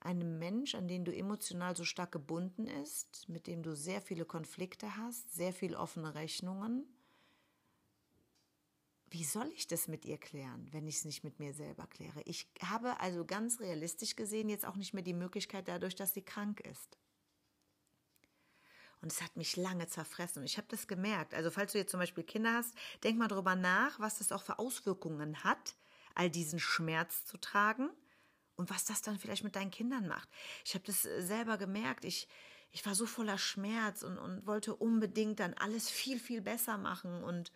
Ein 0.00 0.38
Mensch, 0.38 0.74
an 0.74 0.88
den 0.88 1.04
du 1.04 1.14
emotional 1.14 1.76
so 1.76 1.84
stark 1.84 2.12
gebunden 2.12 2.66
ist, 2.66 3.28
mit 3.28 3.46
dem 3.46 3.62
du 3.62 3.74
sehr 3.74 4.00
viele 4.00 4.24
Konflikte 4.24 4.96
hast, 4.96 5.34
sehr 5.34 5.52
viele 5.52 5.78
offene 5.78 6.14
Rechnungen. 6.14 6.86
Wie 9.10 9.24
soll 9.24 9.50
ich 9.54 9.66
das 9.66 9.88
mit 9.88 10.04
ihr 10.04 10.18
klären, 10.18 10.68
wenn 10.72 10.86
ich 10.86 10.96
es 10.96 11.04
nicht 11.04 11.24
mit 11.24 11.38
mir 11.38 11.54
selber 11.54 11.86
kläre? 11.86 12.22
Ich 12.24 12.48
habe 12.62 13.00
also 13.00 13.24
ganz 13.24 13.60
realistisch 13.60 14.16
gesehen 14.16 14.48
jetzt 14.48 14.66
auch 14.66 14.76
nicht 14.76 14.94
mehr 14.94 15.02
die 15.02 15.14
Möglichkeit 15.14 15.66
dadurch, 15.68 15.94
dass 15.94 16.14
sie 16.14 16.22
krank 16.22 16.60
ist. 16.60 16.98
Und 19.00 19.12
es 19.12 19.22
hat 19.22 19.36
mich 19.36 19.56
lange 19.56 19.86
zerfressen. 19.86 20.40
Und 20.40 20.46
ich 20.46 20.56
habe 20.56 20.66
das 20.70 20.88
gemerkt. 20.88 21.34
Also 21.34 21.50
falls 21.50 21.72
du 21.72 21.78
jetzt 21.78 21.90
zum 21.90 22.00
Beispiel 22.00 22.24
Kinder 22.24 22.54
hast, 22.54 22.74
denk 23.04 23.18
mal 23.18 23.28
drüber 23.28 23.54
nach, 23.54 23.98
was 24.00 24.18
das 24.18 24.32
auch 24.32 24.42
für 24.42 24.58
Auswirkungen 24.58 25.44
hat, 25.44 25.76
all 26.14 26.30
diesen 26.30 26.58
Schmerz 26.58 27.24
zu 27.24 27.38
tragen 27.38 27.90
und 28.56 28.70
was 28.70 28.84
das 28.84 29.02
dann 29.02 29.18
vielleicht 29.18 29.44
mit 29.44 29.54
deinen 29.54 29.70
Kindern 29.70 30.08
macht. 30.08 30.28
Ich 30.64 30.74
habe 30.74 30.84
das 30.84 31.04
äh, 31.04 31.22
selber 31.22 31.58
gemerkt. 31.58 32.04
Ich, 32.04 32.28
ich 32.72 32.84
war 32.84 32.94
so 32.94 33.06
voller 33.06 33.38
Schmerz 33.38 34.02
und, 34.02 34.18
und 34.18 34.46
wollte 34.46 34.74
unbedingt 34.74 35.38
dann 35.38 35.54
alles 35.54 35.88
viel, 35.88 36.18
viel 36.18 36.40
besser 36.40 36.76
machen. 36.76 37.22
Und 37.22 37.52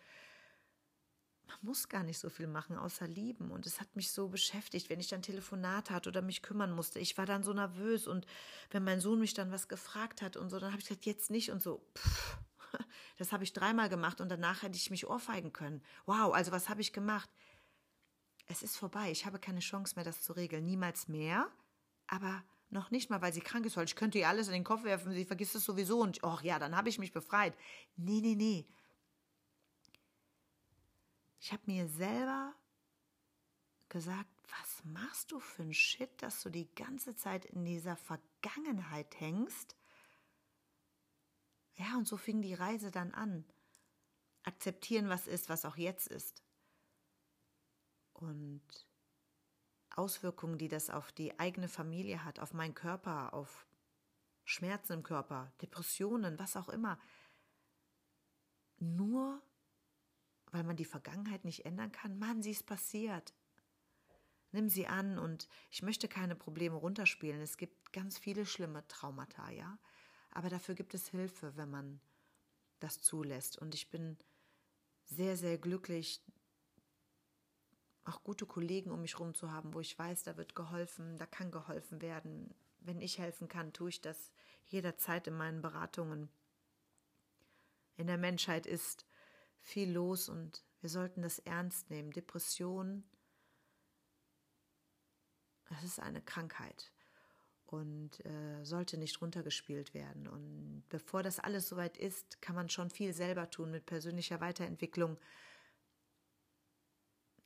man 1.47 1.57
muss 1.61 1.89
gar 1.89 2.03
nicht 2.03 2.19
so 2.19 2.29
viel 2.29 2.47
machen, 2.47 2.77
außer 2.77 3.07
lieben. 3.07 3.51
Und 3.51 3.65
es 3.65 3.79
hat 3.79 3.95
mich 3.95 4.11
so 4.11 4.27
beschäftigt, 4.29 4.89
wenn 4.89 4.99
ich 4.99 5.07
dann 5.07 5.21
Telefonat 5.21 5.89
hatte 5.89 6.09
oder 6.09 6.21
mich 6.21 6.41
kümmern 6.41 6.71
musste. 6.71 6.99
Ich 6.99 7.17
war 7.17 7.25
dann 7.25 7.43
so 7.43 7.53
nervös 7.53 8.07
und 8.07 8.25
wenn 8.71 8.83
mein 8.83 8.99
Sohn 8.99 9.19
mich 9.19 9.33
dann 9.33 9.51
was 9.51 9.67
gefragt 9.67 10.21
hat 10.21 10.37
und 10.37 10.49
so, 10.49 10.59
dann 10.59 10.71
habe 10.71 10.81
ich 10.81 10.87
gesagt, 10.87 11.05
jetzt 11.05 11.29
nicht 11.29 11.51
und 11.51 11.61
so. 11.61 11.85
Pff, 11.95 12.37
das 13.17 13.31
habe 13.31 13.43
ich 13.43 13.53
dreimal 13.53 13.89
gemacht 13.89 14.21
und 14.21 14.29
danach 14.29 14.63
hätte 14.63 14.77
ich 14.77 14.89
mich 14.89 15.07
ohrfeigen 15.07 15.53
können. 15.53 15.83
Wow, 16.05 16.33
also 16.33 16.51
was 16.51 16.69
habe 16.69 16.81
ich 16.81 16.93
gemacht? 16.93 17.29
Es 18.47 18.61
ist 18.61 18.77
vorbei. 18.77 19.11
Ich 19.11 19.25
habe 19.25 19.39
keine 19.39 19.59
Chance 19.59 19.95
mehr, 19.95 20.05
das 20.05 20.21
zu 20.21 20.33
regeln. 20.33 20.65
Niemals 20.65 21.07
mehr. 21.07 21.49
Aber 22.07 22.43
noch 22.69 22.91
nicht 22.91 23.09
mal, 23.09 23.21
weil 23.21 23.33
sie 23.33 23.41
krank 23.41 23.65
ist, 23.65 23.77
weil 23.77 23.85
ich 23.85 23.95
könnte 23.95 24.17
ihr 24.17 24.27
alles 24.27 24.47
in 24.47 24.53
den 24.53 24.63
Kopf 24.63 24.83
werfen, 24.83 25.13
sie 25.13 25.25
vergisst 25.25 25.55
es 25.55 25.63
sowieso 25.63 26.01
und 26.01 26.23
ach 26.23 26.43
ja, 26.43 26.59
dann 26.59 26.75
habe 26.75 26.89
ich 26.89 26.99
mich 26.99 27.13
befreit. 27.13 27.55
Nee, 27.95 28.19
nee, 28.21 28.35
nee. 28.35 28.65
Ich 31.43 31.51
habe 31.51 31.63
mir 31.65 31.89
selber 31.89 32.55
gesagt, 33.89 34.29
was 34.47 34.85
machst 34.85 35.29
du 35.33 35.41
für 35.41 35.63
ein 35.63 35.73
Shit, 35.73 36.21
dass 36.21 36.41
du 36.41 36.49
die 36.49 36.73
ganze 36.73 37.17
Zeit 37.17 37.43
in 37.43 37.65
dieser 37.65 37.97
Vergangenheit 37.97 39.19
hängst? 39.19 39.75
Ja, 41.73 41.97
und 41.97 42.07
so 42.07 42.15
fing 42.15 42.41
die 42.41 42.53
Reise 42.53 42.91
dann 42.91 43.13
an. 43.13 43.43
Akzeptieren, 44.43 45.09
was 45.09 45.27
ist, 45.27 45.49
was 45.49 45.65
auch 45.65 45.75
jetzt 45.75 46.07
ist. 46.07 46.45
Und 48.13 48.63
Auswirkungen, 49.97 50.57
die 50.57 50.69
das 50.69 50.89
auf 50.89 51.11
die 51.11 51.37
eigene 51.41 51.67
Familie 51.67 52.23
hat, 52.23 52.39
auf 52.39 52.53
meinen 52.53 52.73
Körper, 52.73 53.33
auf 53.33 53.67
Schmerzen 54.45 54.93
im 54.93 55.03
Körper, 55.03 55.51
Depressionen, 55.61 56.39
was 56.39 56.55
auch 56.55 56.69
immer. 56.69 56.97
Nur 58.77 59.43
weil 60.53 60.63
man 60.63 60.75
die 60.75 60.85
Vergangenheit 60.85 61.45
nicht 61.45 61.65
ändern 61.65 61.91
kann, 61.91 62.19
Mann, 62.19 62.43
sie 62.43 62.51
ist 62.51 62.67
passiert. 62.67 63.33
Nimm 64.51 64.69
sie 64.69 64.85
an 64.85 65.17
und 65.17 65.49
ich 65.71 65.81
möchte 65.81 66.07
keine 66.07 66.35
Probleme 66.35 66.75
runterspielen. 66.75 67.41
Es 67.41 67.57
gibt 67.57 67.91
ganz 67.91 68.19
viele 68.19 68.45
schlimme 68.45 68.87
Traumata, 68.87 69.49
ja. 69.49 69.79
Aber 70.29 70.49
dafür 70.49 70.75
gibt 70.75 70.93
es 70.93 71.07
Hilfe, 71.09 71.57
wenn 71.57 71.71
man 71.71 71.99
das 72.79 73.01
zulässt. 73.01 73.57
Und 73.57 73.73
ich 73.73 73.89
bin 73.89 74.15
sehr, 75.05 75.37
sehr 75.37 75.57
glücklich, 75.57 76.21
auch 78.03 78.23
gute 78.23 78.45
Kollegen 78.45 78.91
um 78.91 79.01
mich 79.01 79.13
herum 79.13 79.33
zu 79.33 79.51
haben, 79.51 79.73
wo 79.73 79.79
ich 79.79 79.97
weiß, 79.97 80.21
da 80.21 80.37
wird 80.37 80.53
geholfen, 80.53 81.17
da 81.17 81.25
kann 81.25 81.49
geholfen 81.49 81.99
werden. 81.99 82.53
Wenn 82.79 83.01
ich 83.01 83.17
helfen 83.17 83.47
kann, 83.47 83.73
tue 83.73 83.89
ich 83.89 84.01
das 84.01 84.31
jederzeit 84.65 85.25
in 85.25 85.33
meinen 85.33 85.63
Beratungen. 85.63 86.29
In 87.95 88.05
der 88.05 88.19
Menschheit 88.19 88.67
ist 88.67 89.07
viel 89.63 89.91
los 89.91 90.29
und 90.29 90.63
wir 90.81 90.89
sollten 90.89 91.21
das 91.21 91.39
ernst 91.39 91.89
nehmen. 91.89 92.11
Depression, 92.11 93.03
das 95.69 95.83
ist 95.83 95.99
eine 95.99 96.21
Krankheit 96.21 96.91
und 97.65 98.23
äh, 98.25 98.63
sollte 98.63 98.97
nicht 98.97 99.19
runtergespielt 99.21 99.93
werden. 99.93 100.27
Und 100.27 100.83
bevor 100.89 101.23
das 101.23 101.39
alles 101.39 101.67
soweit 101.67 101.97
ist, 101.97 102.41
kann 102.41 102.55
man 102.55 102.69
schon 102.69 102.89
viel 102.89 103.13
selber 103.13 103.49
tun 103.49 103.71
mit 103.71 103.85
persönlicher 103.85 104.41
Weiterentwicklung 104.41 105.17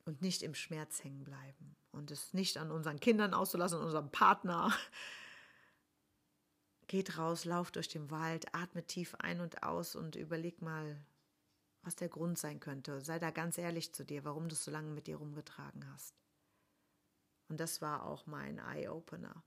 und 0.06 0.22
nicht 0.22 0.42
im 0.42 0.56
Schmerz 0.56 1.04
hängen 1.04 1.24
bleiben 1.24 1.76
und 1.92 2.12
es 2.12 2.34
nicht 2.34 2.58
an 2.58 2.72
unseren 2.72 3.00
Kindern 3.00 3.34
auszulassen, 3.34 3.80
unserem 3.80 4.12
Partner. 4.12 4.74
Geht 6.88 7.18
raus, 7.18 7.46
lauft 7.46 7.76
durch 7.76 7.90
den 7.90 8.10
Wald, 8.10 8.54
atmet 8.56 8.88
tief 8.88 9.16
ein 9.16 9.42
und 9.42 9.64
aus 9.64 9.96
und 9.96 10.16
überleg 10.16 10.62
mal, 10.62 10.98
was 11.88 11.96
der 11.96 12.10
Grund 12.10 12.38
sein 12.38 12.60
könnte. 12.60 13.00
Sei 13.00 13.18
da 13.18 13.32
ganz 13.32 13.58
ehrlich 13.58 13.94
zu 13.94 14.04
dir, 14.04 14.26
warum 14.26 14.50
du 14.50 14.54
es 14.54 14.64
so 14.66 14.70
lange 14.70 14.92
mit 14.92 15.08
dir 15.08 15.16
rumgetragen 15.16 15.90
hast. 15.94 16.14
Und 17.48 17.62
das 17.62 17.82
war 17.82 18.06
auch 18.06 18.28
mein 18.28 18.60
Eye-Opener. 18.60 19.42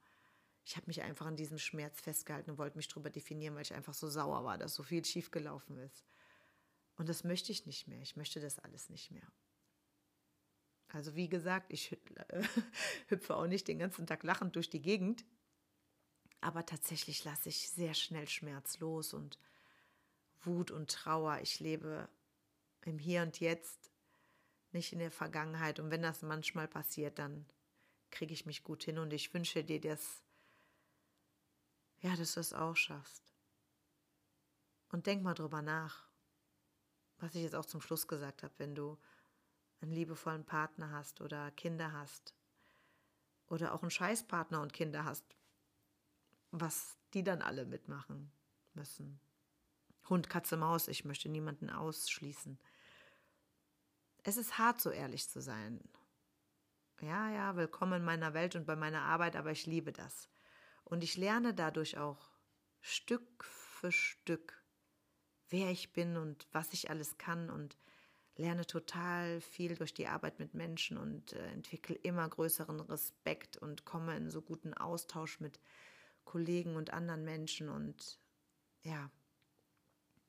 Ich 0.64 0.76
habe 0.76 0.86
mich 0.86 1.02
einfach 1.02 1.26
an 1.26 1.36
diesem 1.36 1.58
Schmerz 1.58 2.00
festgehalten 2.00 2.52
und 2.52 2.58
wollte 2.58 2.78
mich 2.78 2.88
darüber 2.88 3.10
definieren, 3.10 3.54
weil 3.54 3.62
ich 3.62 3.74
einfach 3.74 3.92
so 3.92 4.08
sauer 4.08 4.42
war, 4.42 4.56
dass 4.56 4.74
so 4.74 4.82
viel 4.82 5.04
schiefgelaufen 5.04 5.76
ist. 5.76 6.02
Und 6.96 7.10
das 7.10 7.24
möchte 7.24 7.52
ich 7.52 7.66
nicht 7.66 7.88
mehr. 7.88 8.00
Ich 8.00 8.16
möchte 8.16 8.40
das 8.40 8.58
alles 8.58 8.88
nicht 8.88 9.10
mehr. 9.10 9.30
Also 10.88 11.14
wie 11.14 11.28
gesagt, 11.28 11.70
ich 11.70 11.94
hüpfe 13.08 13.36
auch 13.36 13.46
nicht 13.48 13.68
den 13.68 13.78
ganzen 13.78 14.06
Tag 14.06 14.22
lachend 14.22 14.56
durch 14.56 14.70
die 14.70 14.82
Gegend, 14.82 15.26
aber 16.40 16.64
tatsächlich 16.64 17.22
lasse 17.22 17.50
ich 17.50 17.68
sehr 17.68 17.92
schnell 17.92 18.28
Schmerz 18.28 18.78
los 18.78 19.12
und 19.12 19.38
Wut 20.42 20.70
und 20.70 20.90
Trauer. 20.90 21.40
Ich 21.42 21.60
lebe 21.60 22.08
im 22.84 22.98
Hier 22.98 23.22
und 23.22 23.40
Jetzt, 23.40 23.90
nicht 24.72 24.92
in 24.92 24.98
der 25.00 25.10
Vergangenheit. 25.10 25.80
Und 25.80 25.90
wenn 25.90 26.02
das 26.02 26.22
manchmal 26.22 26.68
passiert, 26.68 27.18
dann 27.18 27.46
kriege 28.10 28.32
ich 28.32 28.46
mich 28.46 28.62
gut 28.62 28.84
hin 28.84 28.98
und 28.98 29.12
ich 29.12 29.32
wünsche 29.34 29.64
dir 29.64 29.80
das, 29.80 30.22
ja, 32.00 32.16
dass 32.16 32.34
du 32.34 32.40
es 32.40 32.52
auch 32.52 32.76
schaffst. 32.76 33.32
Und 34.90 35.06
denk 35.06 35.22
mal 35.22 35.34
drüber 35.34 35.62
nach, 35.62 36.08
was 37.18 37.34
ich 37.34 37.42
jetzt 37.42 37.54
auch 37.54 37.66
zum 37.66 37.80
Schluss 37.80 38.08
gesagt 38.08 38.42
habe, 38.42 38.54
wenn 38.58 38.74
du 38.74 38.98
einen 39.80 39.92
liebevollen 39.92 40.44
Partner 40.44 40.90
hast 40.90 41.20
oder 41.20 41.50
Kinder 41.52 41.92
hast 41.92 42.34
oder 43.46 43.72
auch 43.74 43.82
einen 43.82 43.90
Scheißpartner 43.90 44.60
und 44.60 44.72
Kinder 44.72 45.04
hast, 45.04 45.36
was 46.50 46.98
die 47.14 47.22
dann 47.22 47.42
alle 47.42 47.66
mitmachen 47.66 48.32
müssen. 48.74 49.20
Hund, 50.10 50.28
Katze, 50.28 50.56
Maus, 50.56 50.88
ich 50.88 51.04
möchte 51.04 51.28
niemanden 51.28 51.70
ausschließen. 51.70 52.58
Es 54.24 54.36
ist 54.36 54.58
hart, 54.58 54.80
so 54.80 54.90
ehrlich 54.90 55.28
zu 55.28 55.40
sein. 55.40 55.80
Ja, 57.00 57.30
ja, 57.30 57.56
willkommen 57.56 58.00
in 58.00 58.04
meiner 58.04 58.34
Welt 58.34 58.56
und 58.56 58.66
bei 58.66 58.74
meiner 58.74 59.02
Arbeit, 59.02 59.36
aber 59.36 59.52
ich 59.52 59.66
liebe 59.66 59.92
das. 59.92 60.28
Und 60.82 61.04
ich 61.04 61.16
lerne 61.16 61.54
dadurch 61.54 61.96
auch 61.96 62.32
Stück 62.80 63.44
für 63.44 63.92
Stück, 63.92 64.64
wer 65.48 65.70
ich 65.70 65.92
bin 65.92 66.16
und 66.16 66.48
was 66.50 66.72
ich 66.72 66.90
alles 66.90 67.16
kann 67.16 67.48
und 67.48 67.78
lerne 68.36 68.66
total 68.66 69.40
viel 69.40 69.76
durch 69.76 69.94
die 69.94 70.08
Arbeit 70.08 70.40
mit 70.40 70.54
Menschen 70.54 70.98
und 70.98 71.34
äh, 71.34 71.46
entwickle 71.52 71.94
immer 71.94 72.28
größeren 72.28 72.80
Respekt 72.80 73.58
und 73.58 73.84
komme 73.84 74.16
in 74.16 74.28
so 74.28 74.42
guten 74.42 74.74
Austausch 74.74 75.38
mit 75.38 75.60
Kollegen 76.24 76.74
und 76.74 76.92
anderen 76.92 77.24
Menschen 77.24 77.68
und 77.68 78.18
ja, 78.82 79.10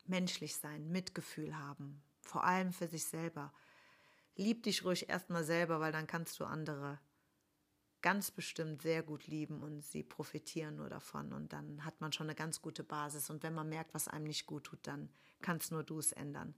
menschlich 0.07 0.55
sein, 0.55 0.91
Mitgefühl 0.91 1.57
haben, 1.57 2.03
vor 2.21 2.43
allem 2.43 2.73
für 2.73 2.87
sich 2.87 3.05
selber. 3.05 3.53
Lieb 4.35 4.63
dich 4.63 4.83
ruhig 4.85 5.09
erstmal 5.09 5.43
selber, 5.43 5.79
weil 5.79 5.91
dann 5.91 6.07
kannst 6.07 6.39
du 6.39 6.45
andere 6.45 6.99
ganz 8.01 8.31
bestimmt 8.31 8.81
sehr 8.81 9.03
gut 9.03 9.27
lieben 9.27 9.61
und 9.61 9.81
sie 9.83 10.03
profitieren 10.03 10.75
nur 10.75 10.89
davon 10.89 11.33
und 11.33 11.53
dann 11.53 11.85
hat 11.85 12.01
man 12.01 12.11
schon 12.11 12.27
eine 12.27 12.35
ganz 12.35 12.61
gute 12.61 12.83
Basis 12.83 13.29
und 13.29 13.43
wenn 13.43 13.53
man 13.53 13.69
merkt, 13.69 13.93
was 13.93 14.07
einem 14.07 14.25
nicht 14.25 14.47
gut 14.47 14.65
tut, 14.65 14.85
dann 14.87 15.09
kannst 15.41 15.71
nur 15.71 15.83
du 15.83 15.99
es 15.99 16.11
ändern. 16.11 16.55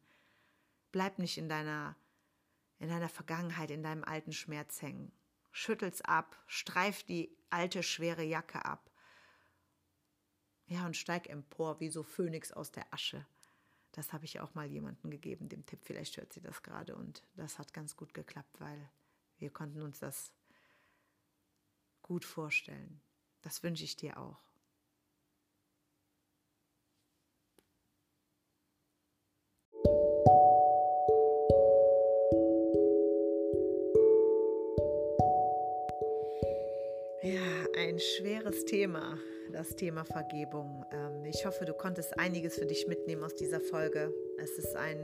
Bleib 0.91 1.19
nicht 1.19 1.37
in 1.37 1.49
deiner, 1.49 1.97
in 2.79 2.89
deiner 2.89 3.09
Vergangenheit, 3.09 3.71
in 3.71 3.83
deinem 3.83 4.03
alten 4.03 4.31
Schmerz 4.31 4.81
hängen. 4.81 5.11
Schüttel's 5.51 6.01
ab, 6.01 6.41
streif 6.47 7.03
die 7.03 7.35
alte 7.49 7.83
schwere 7.83 8.23
Jacke 8.23 8.63
ab. 8.63 8.89
Ja, 10.65 10.85
und 10.85 10.97
steig 10.97 11.29
empor 11.29 11.79
wie 11.79 11.89
so 11.89 12.03
Phönix 12.03 12.51
aus 12.51 12.71
der 12.71 12.91
Asche. 12.93 13.25
Das 13.91 14.11
habe 14.11 14.25
ich 14.25 14.39
auch 14.39 14.55
mal 14.55 14.65
jemandem 14.65 15.11
gegeben, 15.11 15.49
dem 15.49 15.65
Tipp. 15.65 15.79
Vielleicht 15.83 16.17
hört 16.17 16.33
sie 16.33 16.41
das 16.41 16.63
gerade 16.63 16.95
und 16.95 17.23
das 17.35 17.59
hat 17.59 17.73
ganz 17.73 17.95
gut 17.95 18.13
geklappt, 18.13 18.59
weil 18.59 18.89
wir 19.37 19.51
konnten 19.51 19.81
uns 19.81 19.99
das 19.99 20.31
gut 22.01 22.25
vorstellen. 22.25 23.01
Das 23.41 23.61
wünsche 23.61 23.83
ich 23.83 23.95
dir 23.95 24.17
auch. 24.17 24.43
ein 37.93 37.99
schweres 37.99 38.65
Thema, 38.65 39.19
das 39.53 39.75
Thema 39.75 40.03
Vergebung. 40.03 40.83
Ähm, 40.91 41.25
ich 41.25 41.45
hoffe, 41.45 41.65
du 41.65 41.73
konntest 41.73 42.19
einiges 42.19 42.55
für 42.55 42.65
dich 42.65 42.87
mitnehmen 42.87 43.23
aus 43.23 43.35
dieser 43.35 43.59
Folge. 43.59 44.13
Es 44.37 44.57
ist 44.57 44.75
ein, 44.75 44.97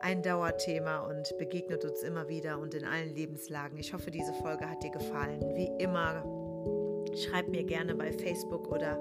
ein 0.00 0.22
Dauerthema 0.22 1.00
und 1.00 1.36
begegnet 1.38 1.84
uns 1.84 2.02
immer 2.02 2.28
wieder 2.28 2.58
und 2.58 2.74
in 2.74 2.84
allen 2.84 3.14
Lebenslagen. 3.14 3.76
Ich 3.78 3.92
hoffe, 3.92 4.10
diese 4.10 4.32
Folge 4.32 4.70
hat 4.70 4.82
dir 4.82 4.90
gefallen. 4.90 5.40
Wie 5.56 5.70
immer, 5.82 6.24
schreib 7.16 7.48
mir 7.48 7.64
gerne 7.64 7.94
bei 7.94 8.12
Facebook 8.12 8.70
oder 8.70 8.96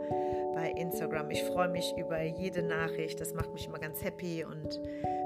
bei 0.55 0.71
Instagram. 0.71 1.29
Ich 1.29 1.43
freue 1.43 1.69
mich 1.69 1.93
über 1.97 2.21
jede 2.23 2.63
Nachricht. 2.63 3.21
Das 3.21 3.33
macht 3.33 3.53
mich 3.53 3.67
immer 3.67 3.79
ganz 3.79 4.03
happy. 4.03 4.43
Und 4.43 4.81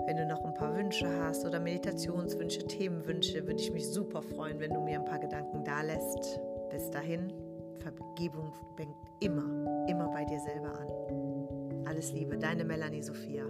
wenn 0.05 0.17
du 0.17 0.25
noch 0.25 0.43
ein 0.43 0.53
paar 0.53 0.75
Wünsche 0.75 1.07
hast 1.23 1.45
oder 1.45 1.59
Meditationswünsche, 1.59 2.67
Themenwünsche, 2.67 3.47
würde 3.47 3.61
ich 3.61 3.71
mich 3.71 3.87
super 3.87 4.21
freuen, 4.21 4.59
wenn 4.59 4.73
du 4.73 4.81
mir 4.81 4.99
ein 4.99 5.05
paar 5.05 5.19
Gedanken 5.19 5.63
da 5.63 5.81
lässt. 5.81 6.39
Bis 6.69 6.89
dahin, 6.91 7.31
Vergebung 7.79 8.51
fängt 8.75 8.95
immer, 9.19 9.87
immer 9.87 10.09
bei 10.09 10.25
dir 10.25 10.39
selber 10.39 10.77
an. 10.79 11.85
Alles 11.85 12.11
Liebe, 12.11 12.37
deine 12.37 12.65
Melanie 12.65 13.01
Sophia. 13.01 13.45